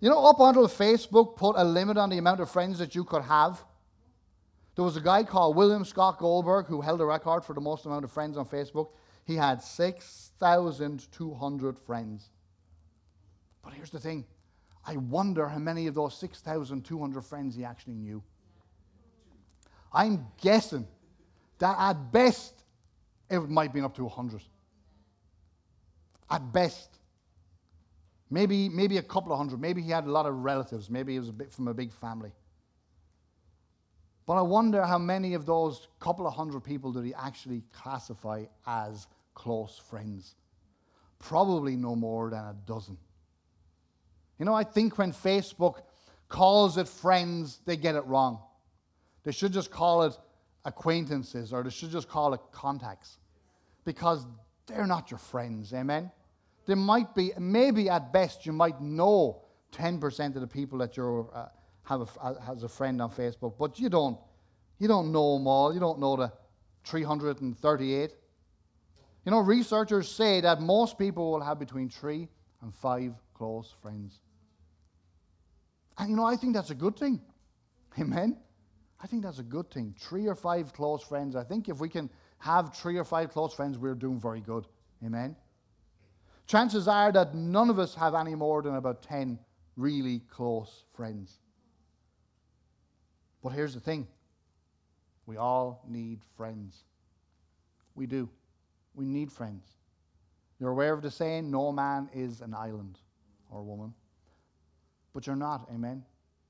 You 0.00 0.08
know, 0.08 0.24
up 0.24 0.40
until 0.40 0.68
Facebook 0.68 1.36
put 1.36 1.56
a 1.56 1.64
limit 1.64 1.98
on 1.98 2.10
the 2.10 2.18
amount 2.18 2.40
of 2.40 2.50
friends 2.50 2.78
that 2.78 2.94
you 2.94 3.04
could 3.04 3.22
have, 3.22 3.62
there 4.76 4.84
was 4.84 4.96
a 4.96 5.00
guy 5.00 5.24
called 5.24 5.56
William 5.56 5.84
Scott 5.84 6.18
Goldberg 6.18 6.66
who 6.66 6.80
held 6.80 7.00
a 7.00 7.04
record 7.04 7.44
for 7.44 7.54
the 7.54 7.60
most 7.60 7.86
amount 7.86 8.04
of 8.04 8.12
friends 8.12 8.36
on 8.36 8.46
Facebook. 8.46 8.90
He 9.24 9.34
had 9.34 9.60
6,200 9.62 11.78
friends. 11.78 12.30
But 13.62 13.72
here's 13.72 13.90
the 13.90 13.98
thing 13.98 14.24
I 14.86 14.96
wonder 14.96 15.48
how 15.48 15.58
many 15.58 15.88
of 15.88 15.94
those 15.94 16.16
6,200 16.16 17.24
friends 17.24 17.56
he 17.56 17.64
actually 17.64 17.94
knew. 17.94 18.22
I'm 19.92 20.28
guessing 20.40 20.86
that 21.58 21.76
at 21.78 22.12
best 22.12 22.62
it 23.28 23.40
might 23.48 23.72
be 23.72 23.80
up 23.80 23.96
to 23.96 24.04
100 24.04 24.40
at 26.30 26.52
best. 26.52 26.98
Maybe, 28.30 28.68
maybe 28.68 28.98
a 28.98 29.02
couple 29.02 29.32
of 29.32 29.38
hundred. 29.38 29.60
Maybe 29.60 29.82
he 29.82 29.90
had 29.90 30.04
a 30.04 30.10
lot 30.10 30.26
of 30.26 30.34
relatives. 30.34 30.90
Maybe 30.90 31.12
he 31.12 31.18
was 31.18 31.28
a 31.28 31.32
bit 31.32 31.52
from 31.52 31.68
a 31.68 31.74
big 31.74 31.92
family. 31.92 32.32
But 34.26 34.34
I 34.34 34.42
wonder 34.42 34.84
how 34.84 34.98
many 34.98 35.34
of 35.34 35.46
those 35.46 35.86
couple 36.00 36.26
of 36.26 36.34
hundred 36.34 36.64
people 36.64 36.92
did 36.92 37.04
he 37.04 37.14
actually 37.14 37.62
classify 37.72 38.44
as 38.66 39.06
close 39.34 39.80
friends? 39.88 40.34
Probably 41.20 41.76
no 41.76 41.94
more 41.94 42.30
than 42.30 42.40
a 42.40 42.56
dozen. 42.66 42.98
You 44.38 44.44
know, 44.44 44.54
I 44.54 44.64
think 44.64 44.98
when 44.98 45.12
Facebook 45.12 45.82
calls 46.28 46.76
it 46.76 46.88
friends, 46.88 47.60
they 47.64 47.76
get 47.76 47.94
it 47.94 48.04
wrong. 48.04 48.40
They 49.22 49.32
should 49.32 49.52
just 49.52 49.70
call 49.70 50.02
it 50.02 50.18
acquaintances 50.64 51.52
or 51.52 51.62
they 51.62 51.70
should 51.70 51.90
just 51.90 52.08
call 52.08 52.34
it 52.34 52.40
contacts 52.50 53.18
because 53.84 54.26
they're 54.66 54.86
not 54.86 55.10
your 55.10 55.18
friends. 55.18 55.72
Amen? 55.72 56.10
They 56.66 56.74
might 56.74 57.14
be, 57.14 57.30
maybe 57.38 57.88
at 57.88 58.12
best, 58.12 58.44
you 58.44 58.52
might 58.52 58.80
know 58.80 59.42
10% 59.72 60.34
of 60.34 60.40
the 60.40 60.46
people 60.48 60.78
that 60.78 60.96
you 60.96 61.30
uh, 61.32 61.46
have 61.86 62.02
a, 62.02 62.42
has 62.42 62.62
a 62.62 62.68
friend 62.68 63.00
on 63.00 63.10
Facebook, 63.10 63.54
but 63.58 63.78
you 63.78 63.88
don't, 63.88 64.18
you 64.78 64.88
don't 64.88 65.12
know 65.12 65.38
them 65.38 65.46
all. 65.46 65.72
You 65.72 65.80
don't 65.80 65.98
know 65.98 66.16
the 66.16 66.32
338. 66.84 68.12
You 69.24 69.32
know, 69.32 69.40
researchers 69.40 70.08
say 70.08 70.40
that 70.40 70.60
most 70.60 70.98
people 70.98 71.32
will 71.32 71.40
have 71.40 71.58
between 71.58 71.88
three 71.88 72.28
and 72.62 72.74
five 72.74 73.12
close 73.34 73.74
friends. 73.82 74.20
And 75.98 76.10
you 76.10 76.16
know, 76.16 76.24
I 76.24 76.36
think 76.36 76.54
that's 76.54 76.70
a 76.70 76.74
good 76.74 76.96
thing. 76.96 77.20
Amen? 77.98 78.36
I 79.00 79.06
think 79.06 79.22
that's 79.22 79.38
a 79.38 79.44
good 79.44 79.70
thing. 79.70 79.94
Three 79.98 80.26
or 80.26 80.34
five 80.34 80.72
close 80.72 81.02
friends. 81.02 81.36
I 81.36 81.44
think 81.44 81.68
if 81.68 81.78
we 81.78 81.88
can 81.88 82.10
have 82.38 82.74
three 82.74 82.98
or 82.98 83.04
five 83.04 83.30
close 83.30 83.54
friends, 83.54 83.78
we're 83.78 83.94
doing 83.94 84.20
very 84.20 84.40
good. 84.40 84.66
Amen? 85.04 85.36
Chances 86.46 86.86
are 86.88 87.12
that 87.12 87.34
none 87.34 87.70
of 87.70 87.78
us 87.78 87.94
have 87.94 88.14
any 88.14 88.34
more 88.34 88.62
than 88.62 88.76
about 88.76 89.02
10 89.02 89.38
really 89.76 90.20
close 90.30 90.84
friends. 90.94 91.38
But 93.46 93.52
here's 93.52 93.74
the 93.74 93.80
thing 93.80 94.08
we 95.24 95.36
all 95.36 95.84
need 95.86 96.18
friends. 96.36 96.82
We 97.94 98.08
do. 98.08 98.28
We 98.96 99.04
need 99.04 99.30
friends. 99.30 99.68
You're 100.58 100.72
aware 100.72 100.92
of 100.92 101.00
the 101.00 101.12
saying, 101.12 101.48
no 101.48 101.70
man 101.70 102.10
is 102.12 102.40
an 102.40 102.54
island 102.54 102.98
or 103.48 103.62
woman. 103.62 103.94
But 105.14 105.28
you're 105.28 105.36
not, 105.36 105.68
amen? 105.72 106.02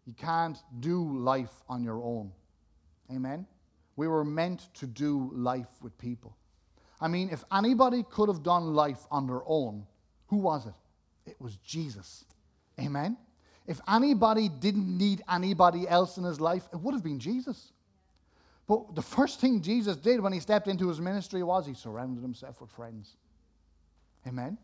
You 0.06 0.14
can't 0.14 0.56
do 0.80 1.18
life 1.18 1.62
on 1.68 1.84
your 1.84 2.02
own. 2.02 2.32
Amen? 3.12 3.46
We 3.96 4.08
were 4.08 4.24
meant 4.24 4.72
to 4.76 4.86
do 4.86 5.30
life 5.34 5.82
with 5.82 5.98
people. 5.98 6.34
I 6.98 7.08
mean, 7.08 7.28
if 7.28 7.44
anybody 7.52 8.06
could 8.08 8.30
have 8.30 8.42
done 8.42 8.72
life 8.72 9.06
on 9.10 9.26
their 9.26 9.42
own, 9.44 9.86
who 10.28 10.38
was 10.38 10.64
it? 10.64 11.30
It 11.30 11.36
was 11.38 11.56
Jesus. 11.56 12.24
Amen? 12.80 13.18
If 13.66 13.80
anybody 13.88 14.48
didn't 14.48 14.96
need 14.96 15.22
anybody 15.30 15.88
else 15.88 16.18
in 16.18 16.24
his 16.24 16.40
life, 16.40 16.68
it 16.72 16.76
would 16.80 16.94
have 16.94 17.02
been 17.02 17.18
Jesus. 17.18 17.72
But 18.68 18.94
the 18.94 19.02
first 19.02 19.40
thing 19.40 19.60
Jesus 19.60 19.96
did 19.96 20.20
when 20.20 20.32
he 20.32 20.40
stepped 20.40 20.68
into 20.68 20.88
his 20.88 21.00
ministry 21.00 21.42
was 21.42 21.66
he 21.66 21.74
surrounded 21.74 22.22
himself 22.22 22.60
with 22.60 22.70
friends. 22.70 23.16
Amen? 24.26 24.58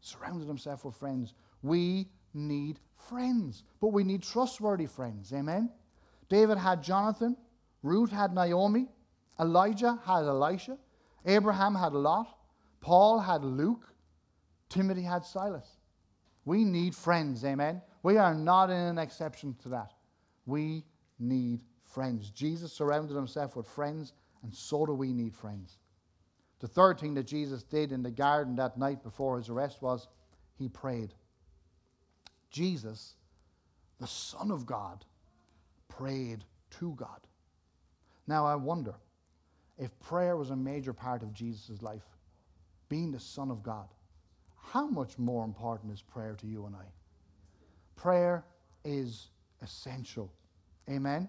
Surrounded 0.00 0.46
himself 0.46 0.84
with 0.84 0.96
friends. 0.96 1.34
We 1.62 2.08
need 2.34 2.78
friends, 3.08 3.64
but 3.80 3.88
we 3.88 4.04
need 4.04 4.22
trustworthy 4.22 4.86
friends. 4.86 5.32
Amen? 5.32 5.70
David 6.28 6.58
had 6.58 6.82
Jonathan, 6.82 7.36
Ruth 7.82 8.10
had 8.10 8.32
Naomi, 8.32 8.88
Elijah 9.38 9.98
had 10.04 10.24
Elisha, 10.24 10.78
Abraham 11.26 11.74
had 11.74 11.92
Lot, 11.92 12.28
Paul 12.80 13.18
had 13.20 13.44
Luke, 13.44 13.86
Timothy 14.68 15.02
had 15.02 15.24
Silas. 15.24 15.68
We 16.44 16.64
need 16.64 16.94
friends, 16.94 17.44
amen? 17.44 17.82
We 18.02 18.16
are 18.16 18.34
not 18.34 18.70
in 18.70 18.76
an 18.76 18.98
exception 18.98 19.54
to 19.62 19.68
that. 19.70 19.92
We 20.46 20.84
need 21.18 21.62
friends. 21.84 22.30
Jesus 22.30 22.72
surrounded 22.72 23.14
himself 23.14 23.54
with 23.54 23.66
friends, 23.66 24.12
and 24.42 24.54
so 24.54 24.86
do 24.86 24.92
we 24.92 25.12
need 25.12 25.34
friends. 25.34 25.78
The 26.60 26.68
third 26.68 26.98
thing 26.98 27.14
that 27.14 27.26
Jesus 27.26 27.62
did 27.62 27.92
in 27.92 28.02
the 28.02 28.10
garden 28.10 28.56
that 28.56 28.78
night 28.78 29.02
before 29.02 29.38
his 29.38 29.48
arrest 29.48 29.82
was 29.82 30.08
he 30.58 30.68
prayed. 30.68 31.14
Jesus, 32.50 33.14
the 33.98 34.06
Son 34.06 34.50
of 34.50 34.66
God, 34.66 35.04
prayed 35.88 36.44
to 36.78 36.94
God. 36.96 37.26
Now 38.26 38.46
I 38.46 38.54
wonder 38.54 38.94
if 39.78 39.98
prayer 40.00 40.36
was 40.36 40.50
a 40.50 40.56
major 40.56 40.92
part 40.92 41.22
of 41.22 41.32
Jesus' 41.32 41.82
life, 41.82 42.06
being 42.88 43.10
the 43.10 43.20
Son 43.20 43.50
of 43.50 43.62
God, 43.62 43.88
how 44.56 44.86
much 44.86 45.18
more 45.18 45.44
important 45.44 45.92
is 45.92 46.02
prayer 46.02 46.34
to 46.36 46.46
you 46.46 46.66
and 46.66 46.76
I? 46.76 46.84
Prayer 47.96 48.44
is 48.84 49.28
essential. 49.62 50.32
Amen? 50.88 51.28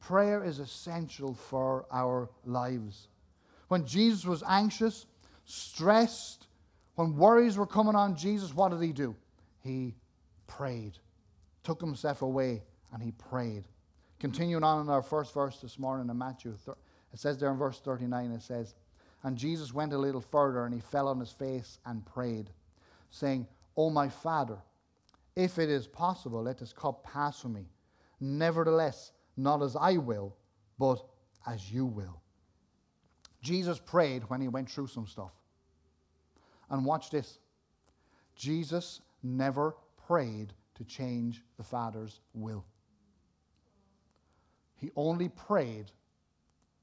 Prayer 0.00 0.44
is 0.44 0.58
essential 0.58 1.34
for 1.34 1.86
our 1.92 2.28
lives. 2.44 3.08
When 3.68 3.86
Jesus 3.86 4.24
was 4.24 4.42
anxious, 4.48 5.06
stressed, 5.44 6.46
when 6.94 7.16
worries 7.16 7.56
were 7.56 7.66
coming 7.66 7.94
on 7.94 8.16
Jesus, 8.16 8.54
what 8.54 8.70
did 8.70 8.80
he 8.80 8.92
do? 8.92 9.14
He 9.62 9.94
prayed, 10.46 10.98
took 11.62 11.80
himself 11.80 12.22
away, 12.22 12.62
and 12.92 13.02
he 13.02 13.12
prayed. 13.12 13.64
Continuing 14.18 14.64
on 14.64 14.80
in 14.80 14.88
our 14.88 15.02
first 15.02 15.32
verse 15.34 15.58
this 15.60 15.78
morning 15.78 16.08
in 16.08 16.18
Matthew, 16.18 16.54
it 17.12 17.18
says 17.18 17.38
there 17.38 17.50
in 17.50 17.58
verse 17.58 17.78
39, 17.80 18.32
it 18.32 18.42
says, 18.42 18.74
And 19.22 19.36
Jesus 19.36 19.72
went 19.72 19.92
a 19.92 19.98
little 19.98 20.20
further 20.20 20.64
and 20.64 20.74
he 20.74 20.80
fell 20.80 21.08
on 21.08 21.20
his 21.20 21.30
face 21.30 21.78
and 21.86 22.04
prayed, 22.04 22.50
saying, 23.10 23.46
O 23.76 23.90
my 23.90 24.08
Father, 24.08 24.58
if 25.38 25.60
it 25.60 25.70
is 25.70 25.86
possible, 25.86 26.42
let 26.42 26.58
this 26.58 26.72
cup 26.72 27.04
pass 27.04 27.40
from 27.40 27.52
me. 27.52 27.70
Nevertheless, 28.20 29.12
not 29.36 29.62
as 29.62 29.76
I 29.76 29.96
will, 29.96 30.34
but 30.80 31.00
as 31.46 31.70
you 31.70 31.86
will. 31.86 32.20
Jesus 33.40 33.78
prayed 33.78 34.28
when 34.28 34.40
he 34.40 34.48
went 34.48 34.68
through 34.68 34.88
some 34.88 35.06
stuff. 35.06 35.30
And 36.70 36.84
watch 36.84 37.10
this 37.10 37.38
Jesus 38.34 39.00
never 39.22 39.76
prayed 40.08 40.52
to 40.74 40.84
change 40.84 41.44
the 41.56 41.62
Father's 41.62 42.18
will. 42.34 42.64
He 44.74 44.90
only 44.96 45.28
prayed 45.28 45.92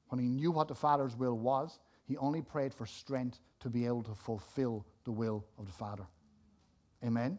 when 0.07 0.19
he 0.19 0.29
knew 0.29 0.51
what 0.51 0.69
the 0.69 0.75
Father's 0.75 1.15
will 1.17 1.37
was, 1.37 1.79
he 2.07 2.15
only 2.17 2.41
prayed 2.41 2.73
for 2.73 2.85
strength 2.85 3.41
to 3.59 3.69
be 3.69 3.85
able 3.85 4.03
to 4.03 4.15
fulfill 4.15 4.85
the 5.03 5.11
will 5.11 5.43
of 5.57 5.65
the 5.65 5.73
Father. 5.73 6.05
Amen? 7.03 7.37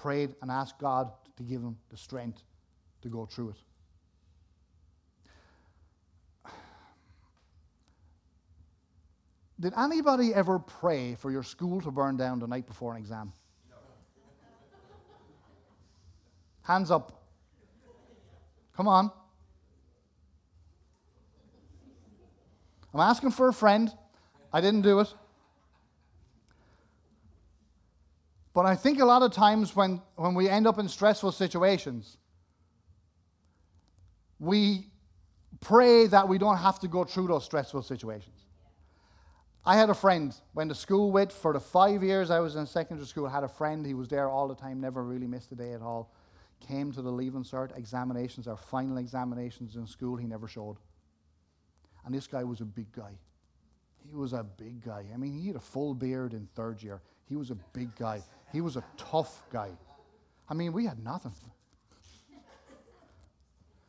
Prayed 0.00 0.34
and 0.42 0.50
asked 0.50 0.78
God 0.78 1.10
to 1.36 1.42
give 1.42 1.60
him 1.60 1.76
the 1.90 1.96
strength 1.96 2.42
to 3.02 3.08
go 3.08 3.26
through 3.26 3.50
it. 3.50 3.56
Did 9.60 9.72
anybody 9.76 10.32
ever 10.32 10.60
pray 10.60 11.16
for 11.16 11.32
your 11.32 11.42
school 11.42 11.80
to 11.80 11.90
burn 11.90 12.16
down 12.16 12.38
the 12.38 12.46
night 12.46 12.66
before 12.66 12.92
an 12.92 12.98
exam? 12.98 13.32
Hands 16.62 16.90
up. 16.92 17.24
Come 18.76 18.86
on. 18.86 19.10
I'm 22.94 23.00
asking 23.00 23.32
for 23.32 23.48
a 23.48 23.52
friend. 23.52 23.92
I 24.52 24.60
didn't 24.60 24.82
do 24.82 25.00
it. 25.00 25.12
But 28.58 28.66
I 28.66 28.74
think 28.74 28.98
a 28.98 29.04
lot 29.04 29.22
of 29.22 29.30
times 29.30 29.76
when, 29.76 30.02
when 30.16 30.34
we 30.34 30.48
end 30.48 30.66
up 30.66 30.80
in 30.80 30.88
stressful 30.88 31.30
situations, 31.30 32.16
we 34.40 34.88
pray 35.60 36.08
that 36.08 36.26
we 36.26 36.38
don't 36.38 36.56
have 36.56 36.80
to 36.80 36.88
go 36.88 37.04
through 37.04 37.28
those 37.28 37.44
stressful 37.44 37.82
situations. 37.82 38.34
I 39.64 39.76
had 39.76 39.90
a 39.90 39.94
friend, 39.94 40.34
went 40.54 40.70
to 40.70 40.74
school 40.74 41.12
with 41.12 41.30
for 41.30 41.52
the 41.52 41.60
five 41.60 42.02
years 42.02 42.32
I 42.32 42.40
was 42.40 42.56
in 42.56 42.66
secondary 42.66 43.06
school. 43.06 43.28
I 43.28 43.30
had 43.30 43.44
a 43.44 43.48
friend, 43.48 43.86
he 43.86 43.94
was 43.94 44.08
there 44.08 44.28
all 44.28 44.48
the 44.48 44.56
time, 44.56 44.80
never 44.80 45.04
really 45.04 45.28
missed 45.28 45.52
a 45.52 45.54
day 45.54 45.72
at 45.72 45.80
all. 45.80 46.12
Came 46.58 46.90
to 46.94 47.00
the 47.00 47.12
Leaving 47.12 47.44
Cert 47.44 47.78
examinations, 47.78 48.48
our 48.48 48.56
final 48.56 48.98
examinations 48.98 49.76
in 49.76 49.86
school, 49.86 50.16
he 50.16 50.26
never 50.26 50.48
showed. 50.48 50.78
And 52.04 52.12
this 52.12 52.26
guy 52.26 52.42
was 52.42 52.60
a 52.60 52.64
big 52.64 52.90
guy. 52.90 53.12
He 54.04 54.16
was 54.16 54.32
a 54.32 54.42
big 54.42 54.84
guy. 54.84 55.04
I 55.14 55.16
mean, 55.16 55.38
he 55.38 55.46
had 55.46 55.54
a 55.54 55.60
full 55.60 55.94
beard 55.94 56.32
in 56.32 56.48
third 56.56 56.82
year. 56.82 57.02
He 57.28 57.36
was 57.36 57.50
a 57.50 57.56
big 57.72 57.94
guy. 57.96 58.22
He 58.52 58.60
was 58.60 58.76
a 58.76 58.84
tough 58.96 59.44
guy. 59.50 59.70
I 60.48 60.54
mean, 60.54 60.72
we 60.72 60.86
had 60.86 61.02
nothing. 61.04 61.32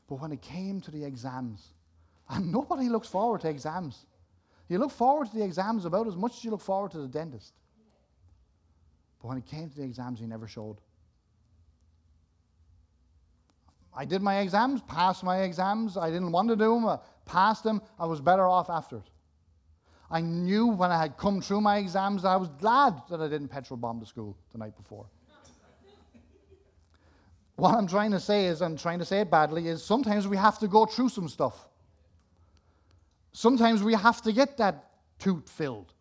But 0.07 0.19
when 0.19 0.31
it 0.31 0.41
came 0.41 0.81
to 0.81 0.91
the 0.91 1.05
exams, 1.05 1.73
and 2.29 2.51
nobody 2.51 2.89
looks 2.89 3.07
forward 3.07 3.41
to 3.41 3.49
exams. 3.49 4.05
You 4.67 4.77
look 4.77 4.91
forward 4.91 5.31
to 5.31 5.37
the 5.37 5.43
exams 5.43 5.85
about 5.85 6.07
as 6.07 6.15
much 6.15 6.37
as 6.37 6.43
you 6.43 6.51
look 6.51 6.61
forward 6.61 6.91
to 6.91 6.99
the 6.99 7.07
dentist. 7.07 7.53
But 9.21 9.29
when 9.29 9.37
it 9.37 9.45
came 9.45 9.69
to 9.69 9.75
the 9.75 9.83
exams, 9.83 10.19
he 10.19 10.27
never 10.27 10.47
showed. 10.47 10.77
I 13.95 14.05
did 14.05 14.21
my 14.21 14.39
exams, 14.39 14.81
passed 14.83 15.23
my 15.23 15.41
exams. 15.41 15.97
I 15.97 16.09
didn't 16.09 16.31
want 16.31 16.49
to 16.49 16.55
do 16.55 16.75
them, 16.75 16.87
I 16.87 16.99
passed 17.25 17.63
them. 17.63 17.81
I 17.99 18.05
was 18.05 18.21
better 18.21 18.47
off 18.47 18.69
after 18.69 18.97
it. 18.97 19.09
I 20.11 20.21
knew 20.21 20.67
when 20.67 20.91
I 20.91 20.97
had 20.97 21.17
come 21.17 21.41
through 21.41 21.61
my 21.61 21.77
exams 21.77 22.23
that 22.23 22.29
I 22.29 22.35
was 22.35 22.49
glad 22.49 23.01
that 23.09 23.21
I 23.21 23.27
didn't 23.27 23.49
petrol 23.49 23.77
bomb 23.77 23.99
the 23.99 24.05
school 24.05 24.35
the 24.51 24.57
night 24.57 24.75
before. 24.75 25.05
what 27.55 27.75
I'm 27.75 27.87
trying 27.87 28.11
to 28.11 28.19
say 28.19 28.47
is, 28.47 28.61
I'm 28.61 28.75
trying 28.75 28.99
to 28.99 29.05
say 29.05 29.21
it 29.21 29.29
badly, 29.29 29.67
is 29.67 29.83
sometimes 29.83 30.27
we 30.27 30.37
have 30.37 30.57
to 30.59 30.67
go 30.67 30.85
through 30.85 31.09
some 31.09 31.29
stuff. 31.29 31.67
Sometimes 33.33 33.83
we 33.83 33.93
have 33.93 34.21
to 34.23 34.33
get 34.33 34.57
that 34.57 34.89
tooth 35.19 35.47
filled. 35.47 35.93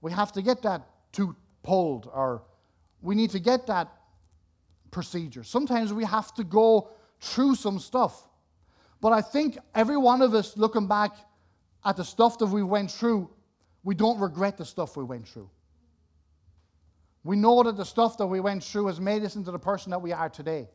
We 0.00 0.12
have 0.12 0.32
to 0.32 0.42
get 0.42 0.62
that 0.62 0.82
tooth 1.12 1.36
pulled, 1.62 2.10
or 2.12 2.42
we 3.02 3.14
need 3.14 3.30
to 3.30 3.38
get 3.38 3.66
that 3.66 3.92
procedure. 4.90 5.42
Sometimes 5.42 5.92
we 5.92 6.04
have 6.04 6.32
to 6.34 6.44
go 6.44 6.90
through 7.20 7.56
some 7.56 7.78
stuff. 7.78 8.28
But 9.02 9.12
I 9.12 9.20
think 9.20 9.58
every 9.74 9.98
one 9.98 10.22
of 10.22 10.32
us, 10.32 10.56
looking 10.56 10.86
back 10.86 11.12
at 11.84 11.96
the 11.96 12.04
stuff 12.04 12.38
that 12.38 12.46
we 12.46 12.62
went 12.62 12.90
through, 12.90 13.30
we 13.82 13.94
don't 13.94 14.18
regret 14.18 14.56
the 14.56 14.64
stuff 14.64 14.96
we 14.96 15.04
went 15.04 15.28
through. 15.28 15.50
We 17.22 17.36
know 17.36 17.62
that 17.62 17.76
the 17.76 17.84
stuff 17.84 18.18
that 18.18 18.26
we 18.26 18.40
went 18.40 18.62
through 18.62 18.86
has 18.86 19.00
made 19.00 19.22
us 19.24 19.36
into 19.36 19.50
the 19.50 19.58
person 19.58 19.90
that 19.90 20.00
we 20.00 20.12
are 20.12 20.28
today. 20.28 20.68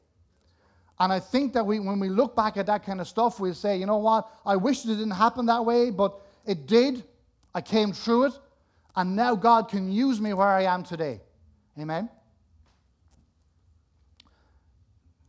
And 1.00 1.14
I 1.14 1.20
think 1.20 1.54
that 1.54 1.66
we, 1.66 1.80
when 1.80 2.00
we 2.00 2.10
look 2.10 2.36
back 2.36 2.58
at 2.58 2.66
that 2.66 2.86
kind 2.86 3.00
of 3.00 3.08
stuff, 3.08 3.40
we'll 3.40 3.54
say, 3.54 3.78
you 3.78 3.86
know 3.86 3.98
what? 3.98 4.28
I 4.46 4.56
wish 4.58 4.84
it 4.84 4.88
didn't 4.88 5.12
happen 5.12 5.46
that 5.46 5.66
way, 5.66 5.92
but 5.92 6.20
it 6.46 6.66
did. 6.66 7.04
I 7.56 7.62
came 7.62 7.94
through 7.94 8.26
it. 8.26 8.34
And 8.96 9.16
now 9.16 9.36
God 9.36 9.70
can 9.70 9.92
use 9.92 10.20
me 10.20 10.34
where 10.34 10.48
I 10.48 10.64
am 10.64 10.84
today. 10.84 11.22
Amen? 11.80 12.10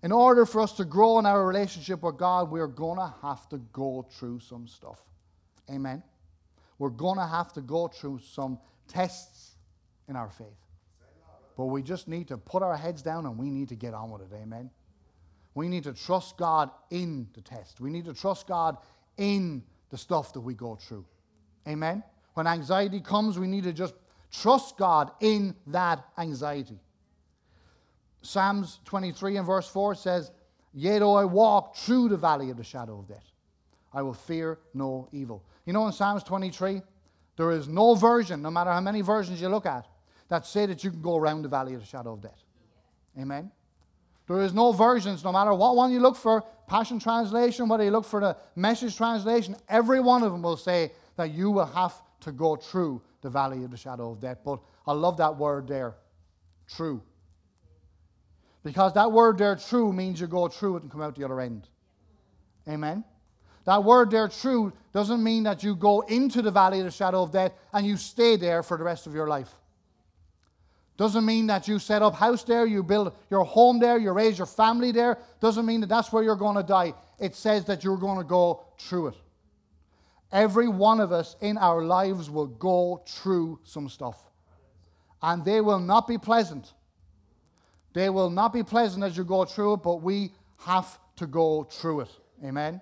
In 0.03 0.13
order 0.13 0.47
for 0.47 0.63
us 0.63 0.73
to 0.73 0.85
grow 0.85 1.19
in 1.19 1.27
our 1.27 1.47
relationship 1.47 2.03
with 2.03 2.17
God, 2.17 2.51
we're 2.51 2.67
going 2.67 2.99
to 2.99 3.15
have 3.23 3.49
to 3.51 3.59
go 3.73 4.07
through 4.11 4.41
some 4.41 4.67
stuff. 4.67 4.99
Amen? 5.71 6.03
We're 6.79 6.91
going 6.91 7.19
to 7.19 7.27
have 7.27 7.53
to 7.55 7.61
go 7.61 7.89
through 7.89 8.21
some 8.21 8.59
tests 8.89 9.57
in 10.09 10.17
our 10.17 10.31
faith. 10.31 10.47
But 11.57 11.67
we 11.67 11.83
just 11.83 12.09
need 12.09 12.29
to 12.29 12.39
put 12.39 12.63
our 12.63 12.77
heads 12.77 13.03
down 13.03 13.27
and 13.27 13.37
we 13.37 13.51
need 13.51 13.69
to 13.69 13.77
get 13.77 13.93
on 13.93 14.11
with 14.11 14.23
it. 14.23 14.35
Amen? 14.35 14.71
We 15.55 15.69
need 15.69 15.85
to 15.85 15.93
trust 15.93 16.37
God 16.37 16.71
in 16.91 17.29
the 17.35 17.41
test. 17.41 17.81
We 17.81 17.91
need 17.91 18.07
to 18.07 18.15
trust 18.15 18.47
God 18.47 18.79
in 19.17 19.63
the 19.91 19.99
stuff 19.99 20.33
that 20.33 20.41
we 20.41 20.55
go 20.55 20.77
through. 20.77 21.05
Amen? 21.69 22.03
When 22.35 22.47
anxiety 22.47 23.01
comes, 23.01 23.39
we 23.39 23.47
need 23.47 23.65
to 23.65 23.73
just 23.73 23.95
trust 24.33 24.79
God 24.79 25.11
in 25.21 25.55
that 25.67 26.05
anxiety. 26.17 26.79
Psalms 28.23 28.81
23 28.85 29.37
and 29.39 29.47
verse 29.47 29.69
4 29.69 29.95
says, 29.95 30.31
Yea, 30.73 31.01
though 31.01 31.17
I 31.17 31.25
walk 31.25 31.77
through 31.77 32.11
the 32.11 32.17
valley 32.17 32.51
of 32.51 32.57
the 32.57 32.65
shadow 32.65 33.01
of 33.01 33.09
death, 33.09 33.27
I 33.93 34.03
will 34.03 34.15
fear 34.15 34.59
no 34.75 35.09
evil. 35.13 35.45
You 35.67 35.73
know, 35.73 35.87
in 35.87 35.93
Psalms 35.93 36.23
23, 36.23 36.83
there 37.37 37.51
is 37.51 37.69
no 37.69 37.95
version, 37.95 38.43
no 38.43 38.51
matter 38.51 38.71
how 38.71 38.81
many 38.81 39.01
versions 39.01 39.41
you 39.41 39.49
look 39.49 39.67
at, 39.67 39.87
that 40.29 40.47
say 40.47 40.67
that 40.67 40.85
you 40.85 40.91
can 40.91 41.03
go 41.03 41.17
around 41.17 41.43
the 41.43 41.49
valley 41.49 41.75
of 41.75 41.81
the 41.81 41.87
shadow 41.87 42.13
of 42.13 42.21
death. 42.21 42.43
Amen? 43.19 43.51
There 44.29 44.43
is 44.43 44.55
no 44.55 44.73
versions, 44.73 45.25
no 45.25 45.33
matter 45.33 45.53
what 45.53 45.75
one 45.75 45.91
you 45.91 45.99
look 45.99 46.17
for, 46.17 46.45
Passion 46.69 47.01
Translation, 47.01 47.69
whether 47.69 47.83
you 47.83 47.91
look 47.91 48.05
for 48.05 48.21
the 48.21 48.37
Message 48.55 48.97
Translation, 48.97 49.57
every 49.69 49.99
one 49.99 50.23
of 50.23 50.31
them 50.31 50.43
will 50.43 50.57
say 50.57 50.93
that 51.17 51.33
you 51.33 51.51
will 51.51 51.67
have 51.67 51.95
to 52.21 52.31
go 52.31 52.55
through 52.55 53.03
the 53.23 53.31
valley 53.31 53.65
of 53.65 53.73
the 53.73 53.77
shadow 53.77 54.13
of 54.13 54.21
death. 54.21 54.39
But 54.45 54.61
I 54.87 54.93
love 54.93 55.17
that 55.17 55.37
word 55.37 55.67
there, 55.67 55.95
true. 56.69 57.03
Because 58.63 58.93
that 58.95 59.11
word 59.11 59.39
there, 59.39 59.57
true, 59.57 59.93
means 59.93 60.21
you 60.21 60.27
go 60.27 60.47
through 60.47 60.77
it 60.77 60.83
and 60.83 60.93
come 60.93 61.03
out 61.03 61.17
the 61.17 61.25
other 61.25 61.41
end. 61.41 61.69
Amen? 62.69 63.05
That 63.65 63.85
word 63.85 64.11
there, 64.11 64.29
true, 64.29 64.73
doesn't 64.93 65.23
mean 65.23 65.45
that 65.45 65.63
you 65.63 65.75
go 65.75 66.01
into 66.01 66.43
the 66.43 66.51
valley 66.51 66.81
of 66.81 66.87
the 66.87 66.91
shadow 66.91 67.23
of 67.23 67.33
death 67.33 67.53
and 67.73 67.87
you 67.87 67.97
stay 67.97 68.37
there 68.37 68.63
for 68.63 68.77
the 68.77 68.85
rest 68.85 69.07
of 69.07 69.15
your 69.15 69.29
life. 69.29 69.51
Doesn't 70.97 71.25
mean 71.25 71.47
that 71.47 71.67
you 71.67 71.79
set 71.79 72.03
up 72.03 72.15
house 72.15 72.45
there, 72.45 72.67
you 72.67 72.83
build 72.83 73.15
your 73.31 73.45
home 73.45 73.79
there, 73.79 73.97
you 73.97 74.13
raise 74.13 74.37
your 74.37 74.47
family 74.47 74.93
there. 74.93 75.17
Doesn't 75.41 75.65
mean 75.65 75.81
that 75.81 75.89
that's 75.89 76.13
where 76.13 76.23
you're 76.23 76.37
going 76.37 76.57
to 76.57 76.63
die. 76.63 76.93
It 77.19 77.35
says 77.35 77.65
that 77.67 77.85
you're 77.85 77.97
going 77.97 78.19
to 78.19 78.25
go 78.25 78.65
through 78.79 79.09
it. 79.09 79.15
Every 80.33 80.69
one 80.69 81.01
of 81.01 81.13
us 81.13 81.37
in 81.41 81.57
our 81.59 81.83
lives 81.83 82.29
will 82.29 82.47
go 82.47 83.03
through 83.07 83.61
some 83.65 83.89
stuff. 83.89 84.23
And 85.23 85.45
they 85.45 85.61
will 85.61 85.81
not 85.81 86.07
be 86.07 86.19
pleasant. 86.19 86.73
They 87.93 88.11
will 88.11 88.31
not 88.31 88.53
be 88.53 88.63
pleasant 88.63 89.03
as 89.03 89.17
you 89.17 89.25
go 89.25 89.45
through 89.45 89.75
it, 89.75 89.83
but 89.83 90.03
we 90.03 90.33
have 90.59 90.99
to 91.17 91.27
go 91.27 91.65
through 91.65 92.01
it. 92.01 92.11
Amen. 92.45 92.81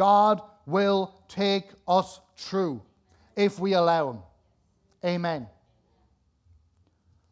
God 0.00 0.40
will 0.64 1.14
take 1.28 1.66
us 1.86 2.20
through 2.34 2.80
if 3.36 3.58
we 3.58 3.74
allow 3.74 4.12
Him. 4.12 4.18
Amen. 5.04 5.46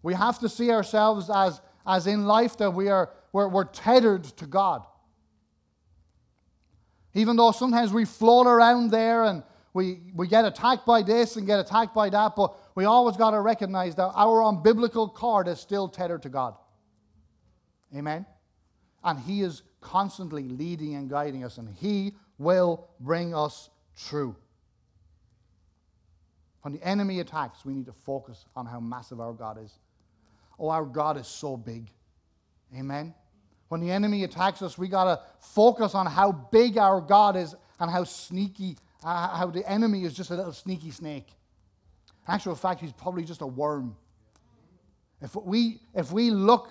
We 0.03 0.13
have 0.13 0.39
to 0.41 0.51
see 0.51 0.71
ourselves 0.71 1.31
as, 1.35 1.63
as 1.87 2.07
in 2.07 2.27
life 2.27 2.59
that 2.59 2.71
we 2.71 2.91
are 2.91 3.09
we're, 3.33 3.49
we're 3.49 3.65
tethered 3.65 4.25
to 4.25 4.47
God. 4.47 4.85
Even 7.15 7.37
though 7.37 7.53
sometimes 7.53 7.91
we 7.91 8.05
float 8.05 8.47
around 8.47 8.91
there 8.91 9.25
and 9.25 9.43
we, 9.73 10.01
we 10.15 10.29
get 10.29 10.45
attacked 10.45 10.85
by 10.85 11.01
this 11.01 11.37
and 11.37 11.47
get 11.47 11.59
attacked 11.59 11.95
by 11.95 12.11
that, 12.11 12.37
but 12.37 12.55
we 12.75 12.85
always 12.85 13.17
got 13.17 13.31
to 13.31 13.41
recognize 13.41 13.95
that 13.95 14.13
our 14.15 14.43
umbilical 14.43 15.09
cord 15.09 15.49
is 15.49 15.59
still 15.59 15.89
tethered 15.89 16.21
to 16.21 16.29
God. 16.29 16.55
Amen? 17.97 18.27
And 19.03 19.19
He 19.19 19.41
is 19.41 19.63
constantly 19.81 20.43
leading 20.43 20.97
and 20.97 21.09
guiding 21.09 21.45
us, 21.45 21.57
and 21.57 21.71
He 21.71 22.13
will 22.39 22.89
bring 23.01 23.35
us 23.35 23.71
through. 23.97 24.37
When 26.63 26.73
the 26.73 26.87
enemy 26.87 27.21
attacks, 27.21 27.65
we 27.65 27.73
need 27.73 27.87
to 27.87 27.93
focus 27.93 28.45
on 28.57 28.67
how 28.67 28.81
massive 28.81 29.21
our 29.21 29.33
God 29.33 29.59
is. 29.63 29.73
Oh, 30.59 30.69
our 30.69 30.85
God 30.85 31.17
is 31.17 31.27
so 31.27 31.57
big. 31.57 31.89
Amen? 32.77 33.15
When 33.69 33.81
the 33.81 33.91
enemy 33.91 34.25
attacks 34.25 34.63
us, 34.63 34.77
we 34.77 34.89
got 34.89 35.05
to 35.05 35.21
focus 35.41 35.95
on 35.95 36.07
how 36.07 36.33
big 36.33 36.79
our 36.79 37.01
God 37.01 37.37
is 37.37 37.55
and 37.79 37.91
how 37.91 38.05
sneaky 38.05 38.77
uh, 39.05 39.37
how 39.37 39.47
the 39.47 39.69
enemy 39.71 40.05
is 40.05 40.13
just 40.13 40.31
a 40.31 40.35
little 40.35 40.53
sneaky 40.53 40.91
snake. 40.91 41.29
In 42.27 42.35
actual 42.35 42.55
fact, 42.55 42.81
he's 42.81 42.93
probably 42.93 43.25
just 43.25 43.43
a 43.43 43.47
worm. 43.47 43.97
If 45.21 45.35
we, 45.35 45.81
if 45.95 46.13
we 46.13 46.31
look 46.31 46.69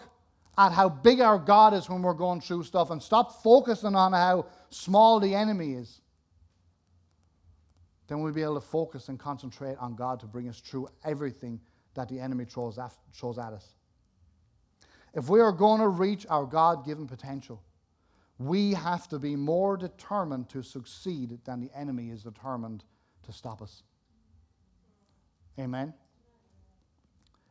at 0.57 0.71
how 0.71 0.89
big 0.89 1.21
our 1.21 1.37
God 1.37 1.73
is 1.73 1.89
when 1.89 2.01
we're 2.01 2.13
going 2.13 2.41
through 2.41 2.63
stuff 2.63 2.89
and 2.89 3.01
stop 3.01 3.43
focusing 3.43 3.95
on 3.95 4.13
how 4.13 4.47
small 4.69 5.19
the 5.19 5.35
enemy 5.35 5.73
is, 5.73 6.01
then 8.07 8.21
we'll 8.21 8.33
be 8.33 8.41
able 8.41 8.55
to 8.55 8.65
focus 8.65 9.09
and 9.09 9.19
concentrate 9.19 9.77
on 9.77 9.95
God 9.95 10.19
to 10.21 10.25
bring 10.25 10.49
us 10.49 10.59
through 10.59 10.87
everything 11.03 11.59
that 11.93 12.09
the 12.09 12.19
enemy 12.19 12.45
throws 12.45 12.79
at, 12.79 12.93
throws 13.13 13.37
at 13.37 13.53
us. 13.53 13.75
If 15.13 15.29
we 15.29 15.41
are 15.41 15.51
going 15.51 15.81
to 15.81 15.87
reach 15.87 16.25
our 16.29 16.45
God 16.45 16.85
given 16.85 17.07
potential, 17.07 17.61
we 18.39 18.73
have 18.73 19.07
to 19.09 19.19
be 19.19 19.35
more 19.35 19.77
determined 19.77 20.49
to 20.49 20.61
succeed 20.63 21.39
than 21.43 21.59
the 21.59 21.71
enemy 21.75 22.09
is 22.09 22.23
determined 22.23 22.83
to 23.23 23.33
stop 23.33 23.61
us. 23.61 23.83
Amen? 25.59 25.93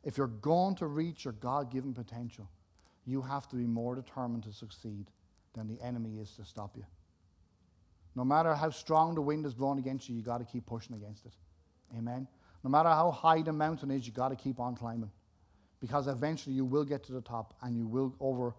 If 0.04 0.16
you're 0.16 0.28
going 0.28 0.76
to 0.76 0.86
reach 0.86 1.24
your 1.24 1.32
God 1.34 1.72
given 1.72 1.92
potential, 1.92 2.48
you 3.06 3.22
have 3.22 3.48
to 3.48 3.56
be 3.56 3.66
more 3.66 3.94
determined 3.94 4.42
to 4.44 4.52
succeed 4.52 5.06
than 5.54 5.68
the 5.68 5.80
enemy 5.82 6.18
is 6.18 6.32
to 6.32 6.44
stop 6.44 6.76
you. 6.76 6.84
No 8.14 8.24
matter 8.24 8.54
how 8.54 8.70
strong 8.70 9.14
the 9.14 9.20
wind 9.20 9.46
is 9.46 9.54
blowing 9.54 9.78
against 9.78 10.08
you, 10.08 10.16
you 10.16 10.22
got 10.22 10.38
to 10.38 10.44
keep 10.44 10.66
pushing 10.66 10.96
against 10.96 11.26
it. 11.26 11.32
Amen? 11.96 12.26
No 12.64 12.70
matter 12.70 12.88
how 12.88 13.10
high 13.10 13.42
the 13.42 13.52
mountain 13.52 13.90
is, 13.90 14.06
you 14.06 14.12
got 14.12 14.30
to 14.30 14.36
keep 14.36 14.58
on 14.58 14.74
climbing. 14.74 15.10
Because 15.80 16.08
eventually 16.08 16.54
you 16.54 16.64
will 16.64 16.84
get 16.84 17.04
to 17.04 17.12
the 17.12 17.20
top 17.20 17.54
and 17.62 17.76
you 17.76 17.86
will 17.86 18.14
over, 18.18 18.54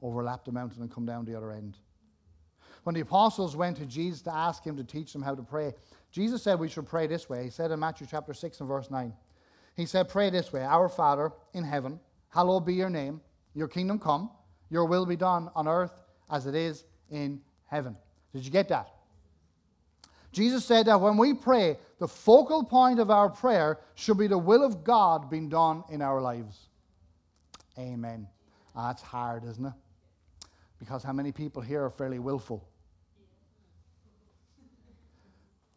overlap 0.00 0.44
the 0.44 0.52
mountain 0.52 0.80
and 0.80 0.90
come 0.90 1.04
down 1.04 1.24
the 1.24 1.36
other 1.36 1.50
end. 1.52 1.76
When 2.84 2.94
the 2.94 3.00
apostles 3.00 3.56
went 3.56 3.76
to 3.78 3.86
Jesus 3.86 4.22
to 4.22 4.34
ask 4.34 4.64
him 4.64 4.76
to 4.76 4.84
teach 4.84 5.12
them 5.12 5.22
how 5.22 5.34
to 5.34 5.42
pray, 5.42 5.72
Jesus 6.12 6.42
said 6.42 6.58
we 6.58 6.68
should 6.68 6.86
pray 6.86 7.06
this 7.06 7.28
way. 7.28 7.44
He 7.44 7.50
said 7.50 7.70
in 7.70 7.80
Matthew 7.80 8.06
chapter 8.08 8.32
6 8.32 8.60
and 8.60 8.68
verse 8.68 8.90
9, 8.90 9.12
He 9.74 9.86
said, 9.86 10.08
Pray 10.08 10.30
this 10.30 10.52
way 10.52 10.62
Our 10.62 10.88
Father 10.88 11.32
in 11.52 11.64
heaven, 11.64 11.98
hallowed 12.28 12.64
be 12.64 12.74
your 12.74 12.90
name, 12.90 13.20
your 13.54 13.68
kingdom 13.68 13.98
come, 13.98 14.30
your 14.70 14.84
will 14.84 15.06
be 15.06 15.16
done 15.16 15.50
on 15.54 15.68
earth 15.68 15.92
as 16.30 16.46
it 16.46 16.54
is 16.54 16.84
in 17.10 17.40
heaven. 17.66 17.96
Did 18.32 18.44
you 18.44 18.50
get 18.50 18.68
that? 18.68 18.88
Jesus 20.32 20.64
said 20.64 20.86
that 20.86 21.00
when 21.00 21.16
we 21.16 21.32
pray, 21.32 21.78
the 22.00 22.08
focal 22.08 22.64
point 22.64 22.98
of 22.98 23.08
our 23.08 23.28
prayer 23.30 23.78
should 23.94 24.18
be 24.18 24.26
the 24.26 24.36
will 24.36 24.64
of 24.64 24.82
God 24.82 25.30
being 25.30 25.48
done 25.48 25.84
in 25.90 26.02
our 26.02 26.20
lives. 26.20 26.58
Amen. 27.78 28.26
That's 28.74 29.00
hard, 29.00 29.44
isn't 29.44 29.64
it? 29.64 29.72
Because 30.80 31.04
how 31.04 31.12
many 31.12 31.30
people 31.30 31.62
here 31.62 31.84
are 31.84 31.90
fairly 31.90 32.18
willful? 32.18 32.66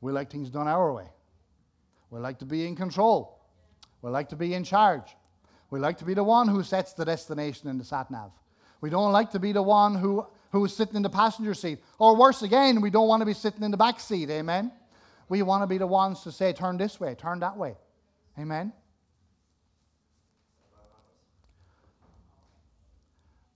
We 0.02 0.12
like 0.12 0.32
things 0.32 0.50
done 0.50 0.68
our 0.68 0.92
way. 0.92 1.08
We 2.10 2.20
like 2.20 2.40
to 2.40 2.46
be 2.46 2.68
in 2.68 2.76
control. 2.76 3.40
We 4.02 4.10
like 4.10 4.30
to 4.30 4.36
be 4.36 4.54
in 4.54 4.64
charge. 4.64 5.16
We 5.70 5.80
like 5.80 5.98
to 6.00 6.06
be 6.06 6.14
the 6.14 6.24
one 6.24 6.48
who 6.48 6.64
sets 6.64 6.94
the 6.94 7.06
destination 7.06 7.70
in 7.70 7.78
the 7.78 7.84
sat 7.84 8.10
nav. 8.10 8.32
We 8.80 8.90
don't 8.90 9.12
like 9.12 9.32
to 9.32 9.40
be 9.40 9.52
the 9.52 9.64
one 9.64 9.96
who 9.96 10.26
who 10.52 10.64
is 10.66 10.76
sitting 10.76 10.96
in 10.96 11.02
the 11.02 11.10
passenger 11.10 11.54
seat. 11.54 11.80
Or 12.00 12.16
worse 12.16 12.42
again, 12.42 12.82
we 12.82 12.90
don't 12.90 13.08
want 13.08 13.22
to 13.22 13.26
be 13.26 13.34
sitting 13.34 13.64
in 13.64 13.72
the 13.72 13.78
back 13.78 14.00
seat. 14.00 14.30
Amen. 14.30 14.72
We 15.30 15.42
want 15.42 15.64
to 15.64 15.68
be 15.68 15.78
the 15.78 15.88
ones 15.88 16.22
to 16.22 16.32
say, 16.32 16.54
turn 16.54 16.78
this 16.78 17.00
way, 17.00 17.16
turn 17.16 17.40
that 17.40 17.58
way. 17.58 17.76
Amen. 18.40 18.72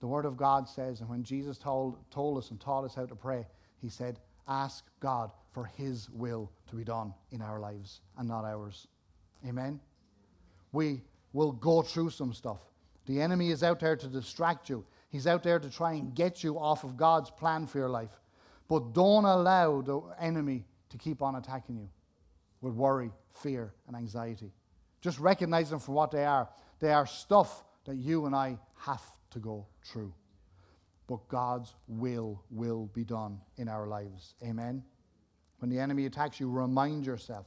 The 0.00 0.06
Word 0.06 0.24
of 0.24 0.36
God 0.36 0.68
says, 0.68 1.00
and 1.00 1.08
when 1.08 1.22
Jesus 1.22 1.56
told, 1.56 1.96
told 2.10 2.36
us 2.36 2.50
and 2.50 2.60
taught 2.60 2.84
us 2.84 2.94
how 2.94 3.06
to 3.06 3.14
pray, 3.14 3.46
He 3.80 3.88
said, 3.88 4.18
Ask 4.48 4.84
God 4.98 5.30
for 5.52 5.64
His 5.64 6.10
will 6.10 6.50
to 6.68 6.74
be 6.74 6.82
done 6.82 7.14
in 7.30 7.40
our 7.40 7.60
lives 7.60 8.00
and 8.18 8.28
not 8.28 8.44
ours. 8.44 8.88
Amen. 9.46 9.80
We 10.72 11.02
will 11.32 11.52
go 11.52 11.82
through 11.82 12.10
some 12.10 12.32
stuff. 12.32 12.60
The 13.06 13.20
enemy 13.20 13.50
is 13.50 13.62
out 13.62 13.80
there 13.80 13.96
to 13.96 14.06
distract 14.06 14.68
you. 14.68 14.84
He's 15.08 15.26
out 15.26 15.42
there 15.42 15.58
to 15.58 15.70
try 15.70 15.92
and 15.94 16.14
get 16.14 16.42
you 16.42 16.58
off 16.58 16.84
of 16.84 16.96
God's 16.96 17.30
plan 17.30 17.66
for 17.66 17.78
your 17.78 17.88
life. 17.88 18.20
But 18.68 18.94
don't 18.94 19.24
allow 19.24 19.82
the 19.82 20.00
enemy 20.20 20.64
to 20.90 20.98
keep 20.98 21.20
on 21.20 21.34
attacking 21.34 21.76
you 21.76 21.88
with 22.60 22.74
worry, 22.74 23.10
fear, 23.34 23.74
and 23.86 23.96
anxiety. 23.96 24.52
Just 25.00 25.18
recognize 25.18 25.68
them 25.68 25.80
for 25.80 25.92
what 25.92 26.10
they 26.10 26.24
are. 26.24 26.48
They 26.78 26.92
are 26.92 27.06
stuff 27.06 27.64
that 27.84 27.96
you 27.96 28.26
and 28.26 28.34
I 28.34 28.58
have 28.76 29.02
to 29.32 29.38
go 29.38 29.66
through. 29.84 30.14
But 31.08 31.28
God's 31.28 31.74
will 31.88 32.42
will 32.50 32.86
be 32.94 33.04
done 33.04 33.40
in 33.56 33.68
our 33.68 33.86
lives. 33.86 34.34
Amen. 34.42 34.82
When 35.58 35.70
the 35.70 35.78
enemy 35.78 36.06
attacks 36.06 36.40
you, 36.40 36.48
remind 36.48 37.04
yourself 37.04 37.46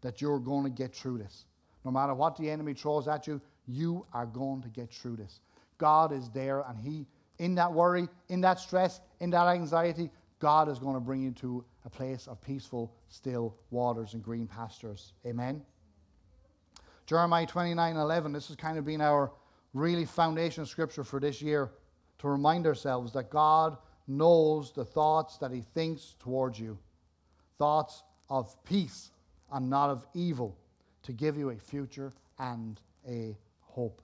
that 0.00 0.20
you're 0.20 0.38
going 0.38 0.64
to 0.64 0.70
get 0.70 0.94
through 0.94 1.18
this. 1.18 1.44
No 1.84 1.90
matter 1.90 2.14
what 2.14 2.36
the 2.36 2.50
enemy 2.50 2.74
throws 2.74 3.08
at 3.08 3.26
you, 3.26 3.40
you 3.66 4.06
are 4.12 4.26
going 4.26 4.62
to 4.62 4.68
get 4.68 4.90
through 4.90 5.16
this. 5.16 5.40
God 5.78 6.12
is 6.12 6.30
there, 6.30 6.64
and 6.68 6.78
He, 6.78 7.06
in 7.38 7.54
that 7.56 7.72
worry, 7.72 8.08
in 8.28 8.40
that 8.42 8.58
stress, 8.58 9.00
in 9.20 9.30
that 9.30 9.48
anxiety, 9.48 10.10
God 10.38 10.68
is 10.68 10.78
going 10.78 10.94
to 10.94 11.00
bring 11.00 11.22
you 11.22 11.30
to 11.32 11.64
a 11.84 11.90
place 11.90 12.26
of 12.26 12.40
peaceful, 12.40 12.94
still 13.08 13.54
waters 13.70 14.14
and 14.14 14.22
green 14.22 14.46
pastures. 14.46 15.12
Amen. 15.26 15.62
Jeremiah 17.06 17.46
29 17.46 17.96
11, 17.96 18.32
this 18.32 18.48
has 18.48 18.56
kind 18.56 18.78
of 18.78 18.84
been 18.84 19.00
our 19.00 19.32
really 19.74 20.04
foundation 20.04 20.64
scripture 20.64 21.04
for 21.04 21.20
this 21.20 21.42
year 21.42 21.70
to 22.18 22.28
remind 22.28 22.66
ourselves 22.66 23.12
that 23.12 23.28
God 23.30 23.76
knows 24.06 24.72
the 24.72 24.84
thoughts 24.84 25.38
that 25.38 25.50
He 25.50 25.62
thinks 25.74 26.16
towards 26.18 26.58
you 26.58 26.78
thoughts 27.58 28.02
of 28.28 28.62
peace 28.64 29.10
and 29.52 29.70
not 29.70 29.90
of 29.90 30.06
evil, 30.14 30.56
to 31.04 31.12
give 31.12 31.36
you 31.36 31.50
a 31.50 31.56
future 31.56 32.12
and 32.38 32.80
a 33.08 33.36
hope. 33.60 34.02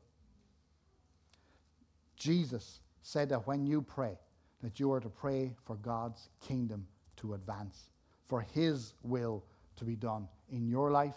Jesus 2.16 2.80
said 3.02 3.28
that 3.30 3.46
when 3.46 3.66
you 3.66 3.82
pray, 3.82 4.18
that 4.62 4.78
you 4.78 4.92
are 4.92 5.00
to 5.00 5.08
pray 5.08 5.54
for 5.64 5.76
God's 5.76 6.28
kingdom 6.46 6.86
to 7.16 7.34
advance, 7.34 7.88
for 8.26 8.42
His 8.42 8.94
will 9.02 9.42
to 9.76 9.84
be 9.84 9.96
done 9.96 10.28
in 10.50 10.68
your 10.68 10.90
life, 10.90 11.16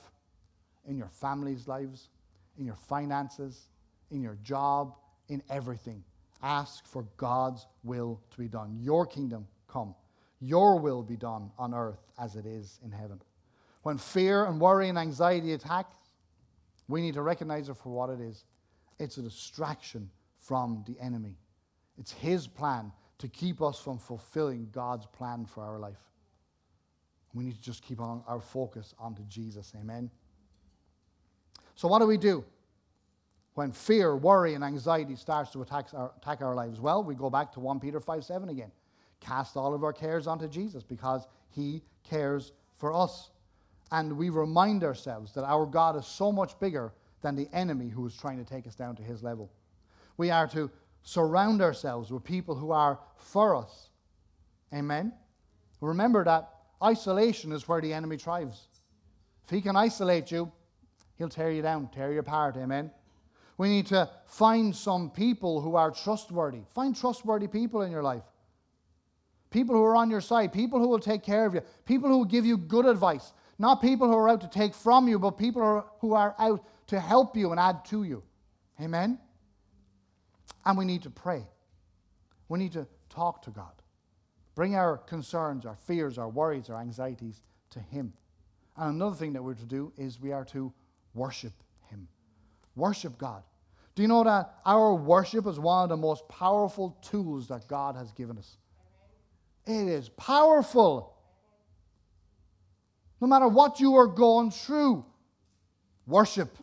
in 0.87 0.97
your 0.97 1.09
family's 1.09 1.67
lives, 1.67 2.09
in 2.57 2.65
your 2.65 2.77
finances, 2.87 3.69
in 4.11 4.21
your 4.21 4.37
job, 4.43 4.95
in 5.27 5.43
everything. 5.49 6.03
Ask 6.41 6.85
for 6.87 7.05
God's 7.17 7.65
will 7.83 8.21
to 8.31 8.37
be 8.37 8.47
done. 8.47 8.77
Your 8.79 9.05
kingdom 9.05 9.47
come. 9.67 9.95
Your 10.39 10.79
will 10.79 11.03
be 11.03 11.15
done 11.15 11.51
on 11.57 11.73
earth 11.73 11.99
as 12.19 12.35
it 12.35 12.45
is 12.45 12.79
in 12.83 12.91
heaven. 12.91 13.19
When 13.83 13.97
fear 13.97 14.45
and 14.45 14.59
worry 14.59 14.89
and 14.89 14.97
anxiety 14.97 15.53
attack, 15.53 15.91
we 16.87 17.01
need 17.01 17.13
to 17.13 17.21
recognize 17.21 17.69
it 17.69 17.77
for 17.77 17.89
what 17.89 18.09
it 18.09 18.19
is. 18.19 18.45
It's 18.99 19.17
a 19.17 19.21
distraction 19.21 20.09
from 20.39 20.83
the 20.87 20.99
enemy. 20.99 21.37
It's 21.97 22.11
his 22.11 22.47
plan 22.47 22.91
to 23.19 23.27
keep 23.27 23.61
us 23.61 23.79
from 23.79 23.97
fulfilling 23.97 24.69
God's 24.71 25.05
plan 25.05 25.45
for 25.45 25.63
our 25.63 25.79
life. 25.79 25.99
We 27.33 27.45
need 27.45 27.55
to 27.55 27.61
just 27.61 27.83
keep 27.83 27.99
on 27.99 28.23
our 28.27 28.39
focus 28.39 28.93
onto 28.99 29.23
Jesus. 29.23 29.73
Amen. 29.79 30.09
So, 31.75 31.87
what 31.87 31.99
do 31.99 32.07
we 32.07 32.17
do 32.17 32.43
when 33.55 33.71
fear, 33.71 34.15
worry, 34.15 34.53
and 34.53 34.63
anxiety 34.63 35.15
starts 35.15 35.51
to 35.51 35.61
attack 35.61 35.87
our, 35.93 36.11
attack 36.17 36.41
our 36.41 36.53
lives? 36.53 36.79
Well, 36.79 37.03
we 37.03 37.15
go 37.15 37.29
back 37.29 37.51
to 37.53 37.59
1 37.59 37.79
Peter 37.79 37.99
5 37.99 38.23
7 38.23 38.49
again. 38.49 38.71
Cast 39.19 39.57
all 39.57 39.73
of 39.73 39.83
our 39.83 39.93
cares 39.93 40.27
onto 40.27 40.47
Jesus 40.47 40.83
because 40.83 41.27
he 41.49 41.81
cares 42.03 42.51
for 42.77 42.93
us. 42.93 43.31
And 43.93 44.17
we 44.17 44.31
remind 44.31 44.83
ourselves 44.83 45.33
that 45.33 45.43
our 45.43 45.67
God 45.67 45.95
is 45.95 46.07
so 46.07 46.31
much 46.31 46.59
bigger 46.59 46.91
than 47.21 47.35
the 47.35 47.47
enemy 47.53 47.89
who 47.89 48.07
is 48.07 48.17
trying 48.17 48.43
to 48.43 48.43
take 48.43 48.65
us 48.65 48.73
down 48.73 48.95
to 48.95 49.03
his 49.03 49.21
level. 49.21 49.51
We 50.17 50.31
are 50.31 50.47
to 50.47 50.71
surround 51.03 51.61
ourselves 51.61 52.11
with 52.11 52.23
people 52.23 52.55
who 52.55 52.71
are 52.71 52.99
for 53.17 53.55
us. 53.55 53.89
Amen? 54.73 55.13
Remember 55.79 56.23
that 56.23 56.49
isolation 56.83 57.51
is 57.51 57.67
where 57.67 57.81
the 57.81 57.93
enemy 57.93 58.17
thrives. 58.17 58.67
If 59.43 59.51
he 59.51 59.61
can 59.61 59.75
isolate 59.75 60.31
you, 60.31 60.51
he'll 61.19 61.29
tear 61.29 61.51
you 61.51 61.61
down, 61.61 61.87
tear 61.93 62.11
you 62.11 62.19
apart. 62.19 62.57
Amen? 62.57 62.89
We 63.59 63.69
need 63.69 63.85
to 63.87 64.09
find 64.25 64.75
some 64.75 65.11
people 65.11 65.61
who 65.61 65.75
are 65.75 65.91
trustworthy. 65.91 66.61
Find 66.73 66.95
trustworthy 66.95 67.47
people 67.47 67.83
in 67.83 67.91
your 67.91 68.01
life. 68.01 68.23
People 69.51 69.75
who 69.75 69.83
are 69.83 69.95
on 69.95 70.09
your 70.09 70.21
side, 70.21 70.51
people 70.51 70.79
who 70.79 70.87
will 70.87 70.97
take 70.97 71.21
care 71.21 71.45
of 71.45 71.53
you, 71.53 71.61
people 71.85 72.09
who 72.09 72.17
will 72.17 72.25
give 72.25 72.43
you 72.43 72.57
good 72.57 72.87
advice. 72.87 73.33
Not 73.59 73.81
people 73.81 74.07
who 74.07 74.15
are 74.15 74.29
out 74.29 74.41
to 74.41 74.49
take 74.49 74.73
from 74.73 75.07
you, 75.07 75.19
but 75.19 75.37
people 75.37 75.85
who 75.99 76.13
are 76.13 76.35
out 76.39 76.65
to 76.87 76.99
help 76.99 77.37
you 77.37 77.51
and 77.51 77.59
add 77.59 77.85
to 77.85 78.03
you. 78.03 78.23
Amen? 78.81 79.19
And 80.65 80.77
we 80.77 80.85
need 80.85 81.03
to 81.03 81.09
pray. 81.09 81.45
We 82.49 82.59
need 82.59 82.73
to 82.73 82.87
talk 83.09 83.41
to 83.43 83.51
God. 83.51 83.71
Bring 84.55 84.75
our 84.75 84.97
concerns, 84.97 85.65
our 85.65 85.75
fears, 85.75 86.17
our 86.17 86.29
worries, 86.29 86.69
our 86.69 86.79
anxieties 86.79 87.41
to 87.71 87.79
Him. 87.79 88.13
And 88.77 88.95
another 88.95 89.15
thing 89.15 89.33
that 89.33 89.43
we're 89.43 89.53
to 89.55 89.65
do 89.65 89.91
is 89.97 90.19
we 90.19 90.31
are 90.31 90.45
to 90.45 90.71
worship 91.13 91.53
Him. 91.89 92.07
Worship 92.75 93.17
God. 93.17 93.43
Do 93.95 94.01
you 94.01 94.07
know 94.07 94.23
that 94.23 94.55
our 94.65 94.95
worship 94.95 95.45
is 95.45 95.59
one 95.59 95.83
of 95.83 95.89
the 95.89 95.97
most 95.97 96.27
powerful 96.27 96.97
tools 97.01 97.47
that 97.47 97.67
God 97.67 97.95
has 97.95 98.11
given 98.11 98.37
us? 98.37 98.57
It 99.65 99.87
is 99.87 100.09
powerful. 100.09 101.12
No 103.23 103.29
matter 103.29 103.47
what 103.47 103.79
you 103.79 103.95
are 103.95 104.07
going 104.07 104.51
through, 104.51 105.05
worship. 106.05 106.57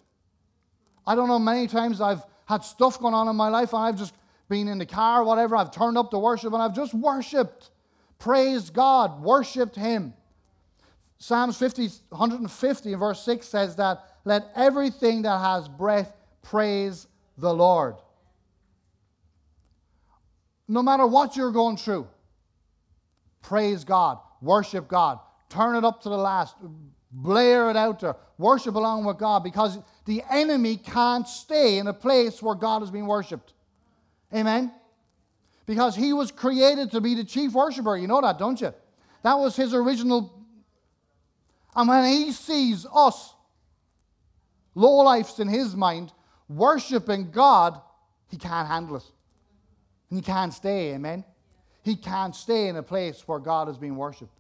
I 1.07 1.15
don't 1.15 1.27
know, 1.27 1.39
many 1.39 1.67
times 1.67 2.03
I've 2.03 2.23
had 2.45 2.65
stuff 2.65 3.01
going 3.01 3.15
on 3.15 3.29
in 3.29 3.35
my 3.35 3.49
life 3.49 3.73
and 3.73 3.83
I've 3.83 3.97
just 3.97 4.13
been 4.47 4.69
in 4.69 4.77
the 4.77 4.85
car, 4.85 5.23
or 5.23 5.25
whatever, 5.25 5.57
I've 5.57 5.71
turned 5.71 5.97
up 5.97 6.11
to 6.11 6.19
worship 6.19 6.53
and 6.53 6.63
I've 6.63 6.77
just 6.77 6.93
worshiped, 6.93 7.71
praised 8.19 8.75
God, 8.75 9.23
worshiped 9.23 9.75
Him. 9.75 10.13
Psalms 11.17 11.57
50, 11.57 11.89
150 12.11 12.95
verse 12.95 13.23
6 13.23 13.49
says 13.49 13.77
that, 13.77 14.19
let 14.27 14.51
everything 14.55 15.23
that 15.23 15.39
has 15.39 15.67
breath 15.67 16.15
praise 16.43 17.07
the 17.39 17.55
Lord. 17.55 17.95
No 20.69 20.83
matter 20.83 21.07
what 21.07 21.39
you're 21.39 21.53
going 21.53 21.79
through, 21.79 22.07
praise 23.41 23.83
God, 23.83 24.19
worship 24.43 24.89
God, 24.89 25.21
turn 25.51 25.77
it 25.77 25.85
up 25.85 26.03
to 26.03 26.09
the 26.09 26.17
last, 26.17 26.57
blare 27.13 27.69
it 27.69 27.77
out 27.77 28.01
there, 28.01 28.17
worship 28.39 28.75
along 28.77 29.05
with 29.05 29.19
God 29.19 29.45
because 29.45 29.79
the 30.07 30.23
enemy 30.31 30.77
can't 30.77 31.29
stay 31.29 31.79
in 31.79 31.87
a 31.87 31.93
place 31.93 32.41
where 32.43 32.55
God 32.55 32.83
is 32.83 32.91
being 32.91 33.07
worshiped. 33.07 33.53
Amen? 34.35 34.73
Because 35.67 35.95
he 35.95 36.13
was 36.13 36.31
created 36.31 36.93
to 36.93 37.01
be 37.01 37.15
the 37.15 37.25
chief 37.25 37.53
worshiper. 37.53 37.97
You 37.97 38.07
know 38.07 38.21
that, 38.21 38.39
don't 38.39 38.61
you? 38.61 38.73
That 39.23 39.35
was 39.35 39.57
his 39.57 39.75
original. 39.75 40.33
And 41.77 41.89
when 41.89 42.05
he 42.05 42.33
sees 42.33 42.87
us, 42.93 43.35
low 44.75 44.97
lifes 44.99 45.39
in 45.39 45.49
his 45.49 45.77
mind, 45.77 46.13
worshiping 46.49 47.31
God, 47.31 47.81
he 48.29 48.37
can't 48.37 48.69
handle 48.69 48.97
it. 48.97 49.05
And 50.09 50.19
he 50.19 50.23
can't 50.23 50.55
stay, 50.55 50.95
amen? 50.95 51.25
He 51.83 51.97
can't 51.97 52.35
stay 52.35 52.69
in 52.69 52.77
a 52.77 52.83
place 52.83 53.27
where 53.27 53.39
God 53.39 53.69
is 53.69 53.79
being 53.79 53.97
worshipped. 53.97 54.39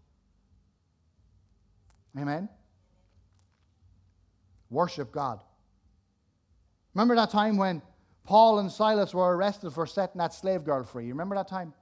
Amen? 2.18 2.48
Worship 4.68 5.12
God. 5.12 5.42
Remember 6.94 7.14
that 7.16 7.30
time 7.30 7.56
when 7.56 7.82
Paul 8.24 8.58
and 8.58 8.70
Silas 8.70 9.14
were 9.14 9.36
arrested 9.36 9.72
for 9.72 9.86
setting 9.86 10.18
that 10.18 10.34
slave 10.34 10.64
girl 10.64 10.84
free? 10.84 11.04
You 11.06 11.12
remember 11.12 11.36
that 11.36 11.48
time? 11.48 11.72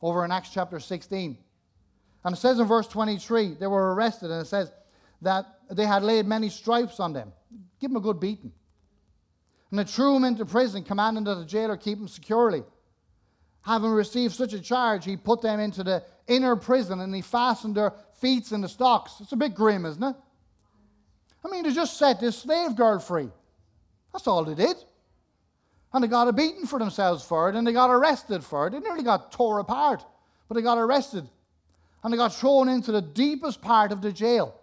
Over 0.00 0.24
in 0.24 0.30
Acts 0.30 0.50
chapter 0.50 0.78
16. 0.78 1.38
And 2.24 2.34
it 2.34 2.38
says 2.38 2.58
in 2.58 2.66
verse 2.66 2.88
23, 2.88 3.54
they 3.54 3.66
were 3.66 3.94
arrested, 3.94 4.30
and 4.30 4.42
it 4.42 4.46
says 4.46 4.72
that 5.22 5.46
they 5.70 5.86
had 5.86 6.02
laid 6.02 6.26
many 6.26 6.48
stripes 6.48 7.00
on 7.00 7.12
them. 7.12 7.32
Give 7.80 7.90
them 7.90 7.96
a 7.96 8.00
good 8.00 8.20
beating. 8.20 8.52
And 9.70 9.78
they 9.78 9.84
threw 9.84 10.16
him 10.16 10.24
into 10.24 10.44
prison, 10.46 10.84
commanding 10.84 11.24
that 11.24 11.34
the 11.34 11.44
jailer 11.44 11.76
keep 11.76 11.98
him 11.98 12.08
securely. 12.08 12.62
Having 13.62 13.90
received 13.90 14.34
such 14.34 14.52
a 14.52 14.60
charge, 14.60 15.04
he 15.04 15.16
put 15.16 15.42
them 15.42 15.58
into 15.58 15.82
the 15.82 16.04
inner 16.26 16.54
prison 16.54 17.00
and 17.00 17.14
he 17.14 17.22
fastened 17.22 17.74
their 17.74 17.92
feet 18.20 18.52
in 18.52 18.60
the 18.60 18.68
stocks. 18.68 19.14
It's 19.20 19.32
a 19.32 19.36
bit 19.36 19.54
grim, 19.54 19.84
isn't 19.84 20.02
it? 20.02 20.16
I 21.44 21.50
mean, 21.50 21.62
they 21.62 21.72
just 21.72 21.98
set 21.98 22.20
this 22.20 22.38
slave 22.38 22.74
girl 22.76 22.98
free. 22.98 23.28
That's 24.12 24.26
all 24.26 24.44
they 24.44 24.54
did. 24.54 24.76
And 25.92 26.02
they 26.02 26.08
got 26.08 26.28
a 26.28 26.32
beating 26.32 26.66
for 26.66 26.78
themselves 26.78 27.24
for 27.24 27.48
it, 27.48 27.54
and 27.54 27.66
they 27.66 27.72
got 27.72 27.90
arrested 27.90 28.42
for 28.42 28.66
it. 28.66 28.70
They 28.70 28.80
nearly 28.80 29.04
got 29.04 29.30
tore 29.30 29.60
apart, 29.60 30.04
but 30.48 30.54
they 30.54 30.62
got 30.62 30.78
arrested. 30.78 31.28
And 32.02 32.12
they 32.12 32.16
got 32.16 32.34
thrown 32.34 32.68
into 32.68 32.92
the 32.92 33.02
deepest 33.02 33.62
part 33.62 33.92
of 33.92 34.02
the 34.02 34.12
jail. 34.12 34.60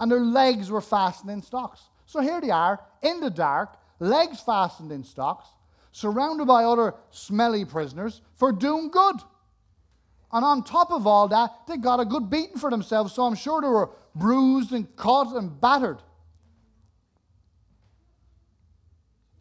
And 0.00 0.10
their 0.10 0.20
legs 0.20 0.70
were 0.70 0.80
fastened 0.80 1.30
in 1.30 1.42
stocks. 1.42 1.82
So 2.06 2.20
here 2.20 2.40
they 2.40 2.50
are, 2.50 2.80
in 3.02 3.20
the 3.20 3.30
dark, 3.30 3.76
legs 3.98 4.40
fastened 4.40 4.92
in 4.92 5.04
stocks, 5.04 5.48
surrounded 5.92 6.46
by 6.46 6.64
other 6.64 6.94
smelly 7.10 7.64
prisoners 7.64 8.22
for 8.36 8.52
doing 8.52 8.90
good. 8.90 9.16
And 10.30 10.44
on 10.44 10.62
top 10.62 10.90
of 10.90 11.06
all 11.06 11.28
that, 11.28 11.50
they 11.66 11.78
got 11.78 12.00
a 12.00 12.04
good 12.04 12.28
beating 12.28 12.58
for 12.58 12.70
themselves, 12.70 13.14
so 13.14 13.22
I'm 13.24 13.34
sure 13.34 13.62
they 13.62 13.68
were 13.68 13.90
bruised 14.14 14.72
and 14.72 14.94
caught 14.96 15.34
and 15.34 15.58
battered 15.60 16.02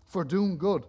for 0.06 0.24
doing 0.24 0.58
good. 0.58 0.86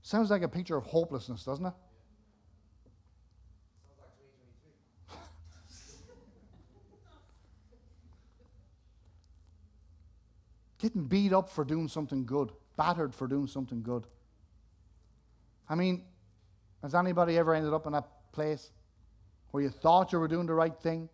Sounds 0.00 0.30
like 0.30 0.40
a 0.40 0.48
picture 0.48 0.74
of 0.74 0.84
hopelessness, 0.84 1.44
doesn't 1.44 1.66
it? 1.66 1.74
Getting 10.78 11.04
beat 11.04 11.34
up 11.34 11.50
for 11.50 11.62
doing 11.62 11.88
something 11.88 12.24
good, 12.24 12.52
battered 12.78 13.14
for 13.14 13.26
doing 13.26 13.48
something 13.48 13.82
good. 13.82 14.06
I 15.68 15.74
mean, 15.74 16.04
has 16.82 16.94
anybody 16.94 17.36
ever 17.38 17.54
ended 17.54 17.72
up 17.72 17.86
in 17.86 17.92
that 17.92 18.06
place 18.32 18.70
where 19.50 19.62
you 19.62 19.70
thought 19.70 20.12
you 20.12 20.18
were 20.18 20.28
doing 20.28 20.46
the 20.46 20.54
right 20.54 20.76
thing? 20.76 21.08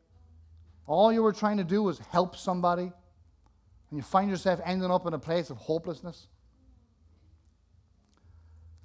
All 0.87 1.12
you 1.12 1.22
were 1.22 1.33
trying 1.33 1.57
to 1.57 1.64
do 1.64 1.83
was 1.83 1.98
help 1.98 2.37
somebody, 2.37 2.83
and 2.83 3.96
you 3.96 4.03
find 4.03 4.31
yourself 4.31 4.61
ending 4.64 4.90
up 4.90 5.07
in 5.07 5.14
a 5.14 5.18
place 5.18 5.50
of 5.50 5.57
hopelessness? 5.57 6.29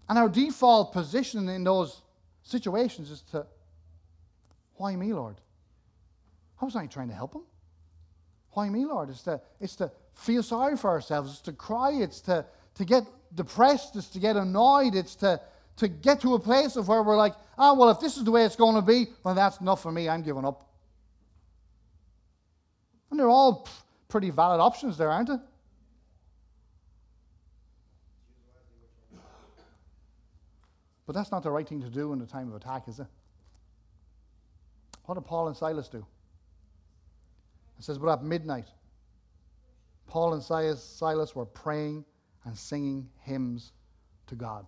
And 0.08 0.18
our 0.18 0.30
default 0.30 0.94
position 0.94 1.50
in 1.50 1.64
those 1.64 2.02
situations 2.44 3.12
is 3.12 3.22
to, 3.32 3.46
why 4.76 4.96
me, 4.96 5.14
Lord? 5.14 5.42
I 6.62 6.66
was 6.66 6.76
not 6.76 6.90
trying 6.90 7.10
to 7.10 7.14
help 7.14 7.36
him. 7.36 7.44
Why 8.52 8.70
me, 8.70 8.86
Lord? 8.86 9.10
It's 9.10 9.24
to, 9.24 9.40
it's 9.60 9.76
to 9.78 9.92
feel 10.16 10.42
sorry 10.42 10.76
for 10.78 10.90
ourselves. 10.90 11.32
It's 11.34 11.42
to 11.42 11.54
cry. 11.54 11.92
It's 11.92 12.22
to, 12.22 12.46
to 12.76 12.86
get 12.86 13.04
depressed. 13.36 13.96
It's 13.96 14.08
to 14.10 14.20
get 14.20 14.36
annoyed. 14.36 14.96
It's 14.96 15.16
to, 15.18 15.40
to 15.80 15.88
get 15.88 16.20
to 16.22 16.36
a 16.36 16.40
place 16.40 16.76
of 16.76 16.88
where 16.90 17.02
we're 17.02 17.16
like, 17.16 17.34
ah, 17.58 17.72
oh, 17.72 17.74
well, 17.74 17.90
if 17.90 18.00
this 18.00 18.18
is 18.18 18.26
the 18.26 18.32
way 18.32 18.44
it's 18.44 18.58
going 18.58 18.76
to 18.76 18.82
be, 18.82 19.08
well, 19.24 19.34
that's 19.34 19.62
not 19.62 19.76
for 19.76 19.92
me. 19.92 20.10
I'm 20.10 20.22
giving 20.22 20.46
up. 20.46 20.70
And 23.10 23.20
they're 23.20 23.30
all 23.30 23.68
pretty 24.10 24.30
valid 24.30 24.60
options 24.60 24.98
there, 24.98 25.10
aren't 25.10 25.30
they? 25.30 25.38
But 31.08 31.16
that's 31.16 31.32
not 31.32 31.44
the 31.44 31.50
right 31.50 31.68
thing 31.68 31.82
to 31.82 31.90
do 31.90 32.14
in 32.14 32.22
a 32.22 32.26
time 32.26 32.50
of 32.50 32.56
attack, 32.56 32.88
is 32.88 33.00
it? 33.00 33.08
What 35.06 35.16
did 35.16 35.26
Paul 35.26 35.48
and 35.48 35.58
Silas 35.58 35.88
do? 35.88 36.06
It 37.80 37.84
says, 37.84 37.98
but 37.98 38.10
at 38.10 38.24
midnight, 38.24 38.68
Paul 40.08 40.34
and 40.34 40.44
Silas 40.44 41.36
were 41.36 41.46
praying 41.46 42.04
and 42.44 42.56
singing 42.56 43.10
hymns 43.22 43.72
to 44.28 44.36
God. 44.36 44.68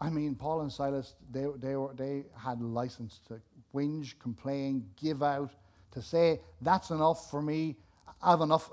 I 0.00 0.10
mean, 0.10 0.34
Paul 0.34 0.60
and 0.60 0.72
Silas, 0.72 1.14
they, 1.30 1.46
they, 1.56 1.74
were, 1.74 1.92
they 1.94 2.24
had 2.36 2.60
license 2.60 3.20
to 3.28 3.40
whinge, 3.74 4.18
complain, 4.18 4.86
give 5.00 5.22
out, 5.22 5.52
to 5.92 6.02
say, 6.02 6.40
that's 6.60 6.90
enough 6.90 7.30
for 7.30 7.42
me, 7.42 7.76
I 8.22 8.30
have 8.30 8.40
enough. 8.40 8.70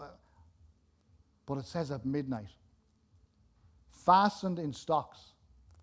But 1.46 1.58
it 1.58 1.66
says 1.66 1.92
at 1.92 2.06
midnight, 2.06 2.50
fastened 3.90 4.60
in 4.60 4.74
stocks 4.74 5.20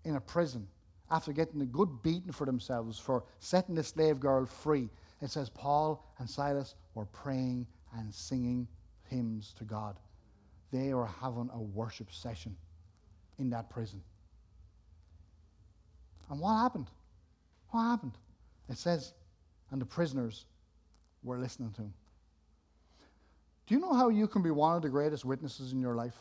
in 0.04 0.16
a 0.16 0.20
prison, 0.20 0.68
after 1.10 1.32
getting 1.32 1.60
a 1.60 1.66
good 1.66 2.02
beating 2.02 2.32
for 2.32 2.46
themselves 2.46 2.98
for 2.98 3.24
setting 3.38 3.74
the 3.74 3.82
slave 3.82 4.18
girl 4.18 4.46
free, 4.46 4.88
it 5.20 5.30
says 5.30 5.50
Paul 5.50 6.04
and 6.18 6.28
Silas 6.28 6.74
were 6.94 7.04
praying 7.06 7.66
and 7.96 8.12
singing 8.12 8.66
hymns 9.08 9.54
to 9.58 9.64
God. 9.64 9.98
They 10.72 10.94
were 10.94 11.06
having 11.06 11.50
a 11.52 11.60
worship 11.60 12.10
session 12.10 12.56
in 13.38 13.50
that 13.50 13.68
prison. 13.68 14.02
And 16.30 16.40
what 16.40 16.56
happened? 16.56 16.86
What 17.70 17.82
happened? 17.82 18.12
It 18.68 18.78
says, 18.78 19.12
and 19.70 19.80
the 19.80 19.86
prisoners 19.86 20.46
were 21.22 21.38
listening 21.38 21.72
to 21.72 21.82
him. 21.82 21.94
Do 23.66 23.74
you 23.74 23.80
know 23.80 23.94
how 23.94 24.08
you 24.08 24.26
can 24.26 24.42
be 24.42 24.50
one 24.50 24.76
of 24.76 24.82
the 24.82 24.88
greatest 24.88 25.24
witnesses 25.24 25.72
in 25.72 25.80
your 25.80 25.94
life? 25.94 26.16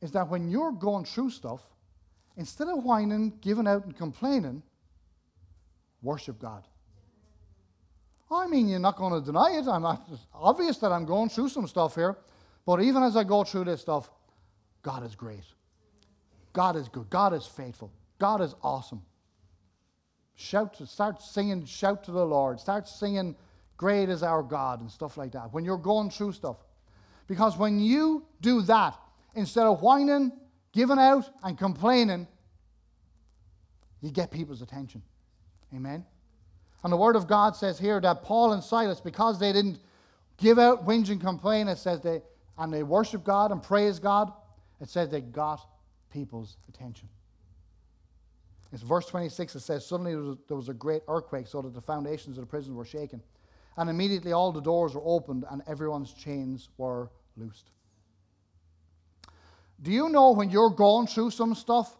Is 0.00 0.12
that 0.12 0.28
when 0.28 0.48
you're 0.48 0.72
going 0.72 1.04
through 1.04 1.30
stuff, 1.30 1.60
instead 2.36 2.68
of 2.68 2.84
whining, 2.84 3.32
giving 3.40 3.66
out, 3.66 3.84
and 3.84 3.96
complaining, 3.96 4.62
worship 6.02 6.38
God. 6.40 6.64
I 8.30 8.46
mean, 8.46 8.68
you're 8.68 8.78
not 8.78 8.96
going 8.96 9.18
to 9.18 9.24
deny 9.24 9.58
it. 9.58 9.66
I'm 9.66 9.82
not, 9.82 10.06
it's 10.12 10.26
obvious 10.34 10.78
that 10.78 10.92
I'm 10.92 11.04
going 11.04 11.28
through 11.28 11.48
some 11.48 11.66
stuff 11.66 11.94
here. 11.94 12.16
But 12.66 12.82
even 12.82 13.02
as 13.02 13.16
I 13.16 13.24
go 13.24 13.42
through 13.42 13.64
this 13.64 13.80
stuff, 13.80 14.10
God 14.82 15.04
is 15.04 15.14
great. 15.14 15.44
God 16.52 16.76
is 16.76 16.88
good. 16.88 17.08
God 17.08 17.32
is 17.32 17.46
faithful. 17.46 17.90
God 18.18 18.40
is 18.40 18.54
awesome. 18.62 19.02
Shout, 20.34 20.76
start 20.88 21.22
singing, 21.22 21.64
shout 21.64 22.04
to 22.04 22.12
the 22.12 22.24
Lord. 22.24 22.60
Start 22.60 22.88
singing, 22.88 23.36
Great 23.76 24.08
is 24.08 24.24
our 24.24 24.42
God, 24.42 24.80
and 24.80 24.90
stuff 24.90 25.16
like 25.16 25.32
that 25.32 25.52
when 25.52 25.64
you're 25.64 25.78
going 25.78 26.10
through 26.10 26.32
stuff. 26.32 26.56
Because 27.28 27.56
when 27.56 27.78
you 27.78 28.26
do 28.40 28.60
that, 28.62 28.98
instead 29.34 29.66
of 29.66 29.82
whining, 29.82 30.32
giving 30.72 30.98
out, 30.98 31.30
and 31.44 31.56
complaining, 31.56 32.26
you 34.00 34.10
get 34.10 34.30
people's 34.30 34.62
attention. 34.62 35.02
Amen? 35.74 36.04
And 36.82 36.92
the 36.92 36.96
Word 36.96 37.16
of 37.16 37.28
God 37.28 37.54
says 37.54 37.78
here 37.78 38.00
that 38.00 38.22
Paul 38.22 38.52
and 38.52 38.62
Silas, 38.62 39.00
because 39.00 39.38
they 39.38 39.52
didn't 39.52 39.78
give 40.38 40.58
out, 40.58 40.86
whinge, 40.86 41.10
and 41.10 41.20
complain, 41.20 41.68
it 41.68 41.78
says 41.78 42.00
they, 42.00 42.22
and 42.56 42.72
they 42.72 42.82
worship 42.82 43.22
God 43.24 43.52
and 43.52 43.62
praise 43.62 43.98
God, 43.98 44.32
it 44.80 44.88
says 44.88 45.08
they 45.08 45.20
got 45.20 45.60
people's 46.12 46.56
attention. 46.68 47.08
It's 48.72 48.82
verse 48.82 49.06
26. 49.06 49.54
It 49.54 49.60
says, 49.60 49.86
Suddenly 49.86 50.36
there 50.46 50.56
was, 50.56 50.68
a 50.68 50.74
great 50.74 51.02
earthquake, 51.08 51.46
so 51.46 51.62
that 51.62 51.74
the 51.74 51.80
foundations 51.80 52.36
of 52.36 52.42
the 52.42 52.46
prison 52.46 52.74
were 52.74 52.84
shaken. 52.84 53.22
And 53.76 53.88
immediately 53.88 54.32
all 54.32 54.52
the 54.52 54.60
doors 54.60 54.94
were 54.94 55.02
opened, 55.04 55.44
and 55.50 55.62
everyone's 55.66 56.12
chains 56.12 56.68
were 56.76 57.10
loosed. 57.36 57.70
Do 59.80 59.92
you 59.92 60.08
know 60.08 60.32
when 60.32 60.50
you're 60.50 60.70
going 60.70 61.06
through 61.06 61.30
some 61.30 61.54
stuff 61.54 61.96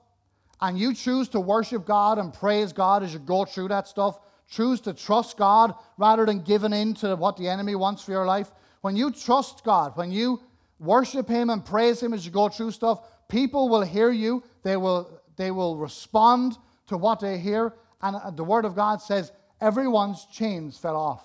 and 0.61 0.79
you 0.79 0.93
choose 0.93 1.29
to 1.29 1.41
worship 1.41 1.87
God 1.87 2.19
and 2.19 2.35
praise 2.35 2.73
God 2.73 3.05
as 3.05 3.13
you 3.13 3.21
go 3.21 3.45
through 3.45 3.69
that 3.69 3.87
stuff, 3.87 4.19
choose 4.51 4.81
to 4.83 4.93
trust 4.93 5.37
God 5.37 5.75
rather 5.97 6.27
than 6.27 6.43
giving 6.43 6.73
in 6.73 6.95
to 6.95 7.15
what 7.15 7.37
the 7.37 7.49
enemy 7.49 7.77
wants 7.77 8.03
for 8.03 8.11
your 8.11 8.27
life? 8.27 8.51
When 8.81 8.97
you 8.97 9.13
trust 9.13 9.63
God, 9.65 9.97
when 9.97 10.11
you 10.11 10.41
worship 10.81 11.29
Him 11.29 11.51
and 11.51 11.65
praise 11.65 12.03
Him 12.03 12.13
as 12.13 12.27
you 12.27 12.33
go 12.33 12.49
through 12.49 12.73
stuff, 12.73 13.01
people 13.29 13.69
will 13.69 13.83
hear 13.83 14.11
you. 14.11 14.43
They 14.63 14.77
will, 14.77 15.18
they 15.39 15.51
will 15.51 15.79
respond 15.79 16.59
to 16.89 16.99
what 16.99 17.21
they 17.21 17.39
hear. 17.39 17.73
And 18.03 18.17
uh, 18.17 18.31
the 18.31 18.45
Word 18.45 18.67
of 18.67 18.75
God 18.77 19.01
says, 19.01 19.33
everyone's 19.61 20.27
chains 20.27 20.77
fell 20.77 20.97
off. 20.97 21.25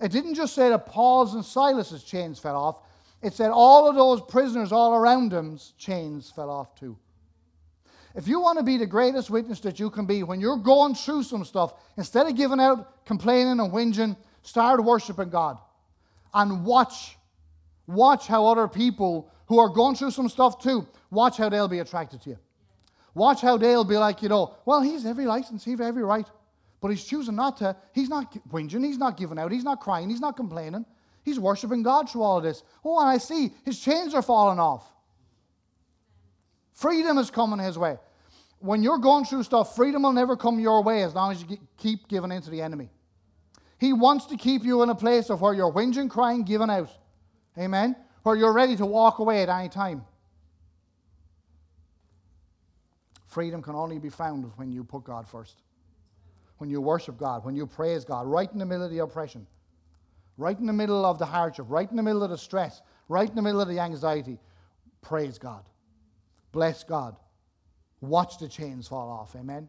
It 0.00 0.10
didn't 0.10 0.34
just 0.34 0.54
say 0.54 0.70
that 0.70 0.86
Paul's 0.86 1.34
and 1.34 1.44
Silas's 1.44 2.02
chains 2.02 2.38
fell 2.38 2.56
off, 2.56 2.78
it 3.22 3.32
said 3.32 3.50
all 3.50 3.88
of 3.88 3.94
those 3.94 4.20
prisoners 4.22 4.72
all 4.72 4.94
around 4.94 5.32
them's 5.32 5.72
chains 5.78 6.30
fell 6.34 6.50
off 6.50 6.74
too. 6.74 6.96
If 8.14 8.28
you 8.28 8.40
want 8.40 8.58
to 8.58 8.64
be 8.64 8.76
the 8.76 8.86
greatest 8.86 9.30
witness 9.30 9.60
that 9.60 9.80
you 9.80 9.90
can 9.90 10.06
be, 10.06 10.22
when 10.22 10.40
you're 10.40 10.56
going 10.56 10.94
through 10.94 11.24
some 11.24 11.44
stuff, 11.44 11.74
instead 11.96 12.26
of 12.26 12.36
giving 12.36 12.60
out, 12.60 13.04
complaining, 13.06 13.60
and 13.60 13.72
whinging, 13.72 14.16
start 14.42 14.82
worshiping 14.84 15.30
God. 15.30 15.58
And 16.32 16.64
watch. 16.64 17.16
Watch 17.86 18.26
how 18.26 18.46
other 18.46 18.68
people 18.68 19.30
who 19.46 19.58
are 19.58 19.68
going 19.68 19.96
through 19.96 20.10
some 20.10 20.28
stuff 20.28 20.62
too, 20.62 20.86
watch 21.10 21.36
how 21.36 21.48
they'll 21.48 21.68
be 21.68 21.80
attracted 21.80 22.22
to 22.22 22.30
you. 22.30 22.38
Watch 23.14 23.40
how 23.40 23.56
they'll 23.56 23.84
be 23.84 23.96
like, 23.96 24.22
you 24.22 24.28
know, 24.28 24.56
well, 24.66 24.82
he's 24.82 25.06
every 25.06 25.24
license, 25.24 25.64
he's 25.64 25.80
every 25.80 26.02
right. 26.02 26.26
But 26.80 26.88
he's 26.88 27.04
choosing 27.04 27.36
not 27.36 27.56
to. 27.58 27.76
He's 27.92 28.08
not 28.08 28.36
whinging, 28.50 28.84
he's 28.84 28.98
not 28.98 29.16
giving 29.16 29.38
out, 29.38 29.52
he's 29.52 29.64
not 29.64 29.80
crying, 29.80 30.10
he's 30.10 30.20
not 30.20 30.36
complaining. 30.36 30.84
He's 31.24 31.40
worshiping 31.40 31.82
God 31.82 32.10
through 32.10 32.22
all 32.22 32.38
of 32.38 32.44
this. 32.44 32.62
Oh, 32.84 33.00
and 33.00 33.08
I 33.08 33.16
see 33.18 33.52
his 33.64 33.80
chains 33.80 34.12
are 34.14 34.20
falling 34.20 34.58
off. 34.58 34.84
Freedom 36.74 37.16
is 37.18 37.30
coming 37.30 37.58
his 37.58 37.78
way. 37.78 37.96
When 38.58 38.82
you're 38.82 38.98
going 38.98 39.24
through 39.24 39.44
stuff, 39.44 39.76
freedom 39.76 40.02
will 40.02 40.12
never 40.12 40.36
come 40.36 40.58
your 40.58 40.82
way 40.82 41.02
as 41.02 41.14
long 41.14 41.32
as 41.32 41.42
you 41.42 41.58
keep 41.78 42.08
giving 42.08 42.32
in 42.32 42.42
to 42.42 42.50
the 42.50 42.60
enemy. 42.60 42.90
He 43.78 43.92
wants 43.92 44.26
to 44.26 44.36
keep 44.36 44.64
you 44.64 44.82
in 44.82 44.90
a 44.90 44.94
place 44.94 45.30
of 45.30 45.40
where 45.40 45.54
you're 45.54 45.72
whinging, 45.72 46.10
crying, 46.10 46.44
giving 46.44 46.70
out. 46.70 46.90
Amen? 47.58 47.96
Where 48.22 48.36
you're 48.36 48.52
ready 48.52 48.76
to 48.76 48.86
walk 48.86 49.18
away 49.18 49.42
at 49.42 49.48
any 49.48 49.68
time. 49.68 50.04
Freedom 53.34 53.60
can 53.60 53.74
only 53.74 53.98
be 53.98 54.08
found 54.08 54.50
when 54.56 54.70
you 54.70 54.84
put 54.84 55.04
God 55.04 55.28
first. 55.28 55.62
When 56.58 56.70
you 56.70 56.80
worship 56.80 57.18
God, 57.18 57.44
when 57.44 57.56
you 57.56 57.66
praise 57.66 58.04
God, 58.04 58.26
right 58.26 58.50
in 58.50 58.58
the 58.58 58.64
middle 58.64 58.84
of 58.84 58.90
the 58.90 59.00
oppression 59.00 59.46
right 60.36 60.58
in 60.58 60.66
the 60.66 60.72
middle 60.72 61.04
of 61.04 61.18
the 61.18 61.26
hardship, 61.26 61.66
right 61.68 61.88
in 61.88 61.96
the 61.96 62.02
middle 62.02 62.22
of 62.22 62.30
the 62.30 62.38
stress, 62.38 62.82
right 63.08 63.28
in 63.28 63.34
the 63.34 63.42
middle 63.42 63.60
of 63.60 63.68
the 63.68 63.78
anxiety, 63.78 64.38
praise 65.00 65.38
God. 65.38 65.64
Bless 66.52 66.84
God. 66.84 67.16
Watch 68.00 68.38
the 68.38 68.48
chains 68.48 68.88
fall 68.88 69.10
off. 69.10 69.34
Amen. 69.36 69.68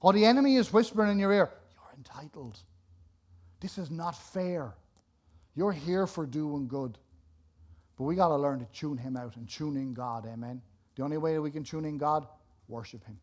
Or 0.00 0.12
the 0.12 0.24
enemy 0.24 0.56
is 0.56 0.72
whispering 0.72 1.10
in 1.10 1.18
your 1.18 1.32
ear, 1.32 1.50
You're 1.74 1.96
entitled. 1.96 2.58
This 3.60 3.76
is 3.76 3.90
not 3.90 4.16
fair. 4.16 4.74
You're 5.54 5.72
here 5.72 6.06
for 6.06 6.26
doing 6.26 6.68
good. 6.68 6.96
But 7.96 8.04
we 8.04 8.16
got 8.16 8.28
to 8.28 8.36
learn 8.36 8.60
to 8.60 8.66
tune 8.66 8.96
him 8.96 9.16
out 9.16 9.36
and 9.36 9.48
tune 9.48 9.76
in 9.76 9.92
God. 9.92 10.26
Amen. 10.26 10.62
The 10.96 11.02
only 11.02 11.18
way 11.18 11.34
that 11.34 11.42
we 11.42 11.50
can 11.50 11.64
tune 11.64 11.84
in 11.84 11.98
God, 11.98 12.26
worship 12.70 13.04
him. 13.04 13.18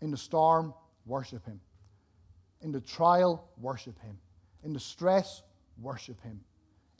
In 0.00 0.10
the 0.10 0.16
storm, 0.16 0.74
worship 1.06 1.44
him. 1.46 1.60
In 2.60 2.70
the 2.70 2.80
trial, 2.80 3.48
worship 3.58 3.98
him. 4.00 4.18
In 4.66 4.72
the 4.72 4.80
stress, 4.80 5.42
worship 5.80 6.20
Him. 6.22 6.40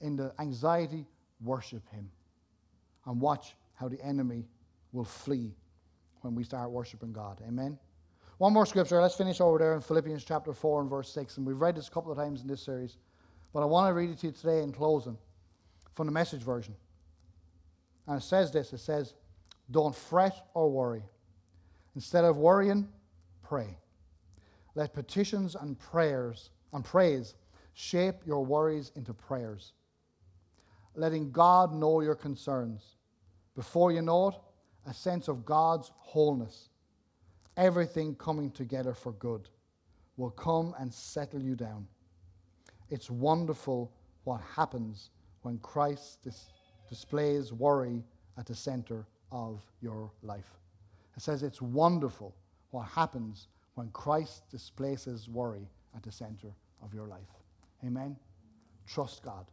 In 0.00 0.16
the 0.16 0.32
anxiety, 0.38 1.04
worship 1.42 1.82
Him. 1.90 2.08
And 3.06 3.20
watch 3.20 3.56
how 3.74 3.88
the 3.88 4.00
enemy 4.02 4.46
will 4.92 5.04
flee 5.04 5.54
when 6.20 6.34
we 6.34 6.44
start 6.44 6.70
worshiping 6.70 7.12
God. 7.12 7.40
Amen. 7.46 7.78
One 8.38 8.52
more 8.52 8.66
scripture. 8.66 9.00
Let's 9.00 9.16
finish 9.16 9.40
over 9.40 9.58
there 9.58 9.74
in 9.74 9.80
Philippians 9.80 10.24
chapter 10.24 10.52
4 10.52 10.82
and 10.82 10.90
verse 10.90 11.10
6. 11.12 11.38
And 11.38 11.46
we've 11.46 11.60
read 11.60 11.76
this 11.76 11.88
a 11.88 11.90
couple 11.90 12.12
of 12.12 12.18
times 12.18 12.42
in 12.42 12.46
this 12.46 12.62
series. 12.62 12.98
But 13.52 13.62
I 13.62 13.64
want 13.64 13.88
to 13.88 13.94
read 13.94 14.10
it 14.10 14.18
to 14.18 14.26
you 14.26 14.32
today 14.32 14.62
in 14.62 14.72
closing 14.72 15.16
from 15.94 16.06
the 16.06 16.12
message 16.12 16.42
version. 16.42 16.74
And 18.06 18.20
it 18.20 18.24
says 18.24 18.52
this 18.52 18.72
it 18.72 18.78
says, 18.78 19.14
Don't 19.70 19.94
fret 19.94 20.46
or 20.54 20.70
worry. 20.70 21.02
Instead 21.96 22.24
of 22.24 22.36
worrying, 22.36 22.88
pray. 23.42 23.76
Let 24.76 24.94
petitions 24.94 25.56
and 25.56 25.76
prayers 25.78 26.50
and 26.72 26.84
praise 26.84 27.34
Shape 27.78 28.26
your 28.26 28.42
worries 28.42 28.90
into 28.96 29.12
prayers, 29.12 29.74
letting 30.94 31.30
God 31.30 31.74
know 31.74 32.00
your 32.00 32.14
concerns. 32.14 32.96
Before 33.54 33.92
you 33.92 34.00
know 34.00 34.28
it, 34.28 34.34
a 34.86 34.94
sense 34.94 35.28
of 35.28 35.44
God's 35.44 35.92
wholeness, 35.98 36.70
everything 37.54 38.14
coming 38.14 38.50
together 38.50 38.94
for 38.94 39.12
good, 39.12 39.50
will 40.16 40.30
come 40.30 40.74
and 40.78 40.90
settle 40.90 41.42
you 41.42 41.54
down. 41.54 41.86
It's 42.88 43.10
wonderful 43.10 43.92
what 44.24 44.40
happens 44.40 45.10
when 45.42 45.58
Christ 45.58 46.22
dis- 46.22 46.46
displays 46.88 47.52
worry 47.52 48.02
at 48.38 48.46
the 48.46 48.54
center 48.54 49.06
of 49.30 49.60
your 49.82 50.10
life. 50.22 50.50
It 51.16 51.22
says 51.22 51.42
it's 51.42 51.62
wonderful 51.62 52.34
what 52.70 52.86
happens 52.86 53.48
when 53.74 53.88
Christ 53.90 54.42
displaces 54.50 55.28
worry 55.28 55.68
at 55.94 56.02
the 56.02 56.12
center 56.12 56.48
of 56.82 56.92
your 56.94 57.06
life. 57.06 57.20
Amen. 57.84 58.16
Trust 58.86 59.22
God. 59.22 59.46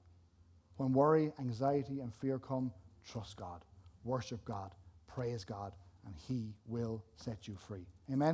When 0.78 0.92
worry, 0.94 1.32
anxiety, 1.40 2.00
and 2.00 2.14
fear 2.14 2.40
come, 2.40 2.72
trust 3.10 3.38
God. 3.38 3.62
Worship 4.04 4.44
God. 4.46 4.72
Praise 5.08 5.44
God. 5.44 5.72
And 6.06 6.16
He 6.28 6.54
will 6.68 7.04
set 7.16 7.48
you 7.48 7.56
free. 7.56 7.86
Amen. 8.12 8.32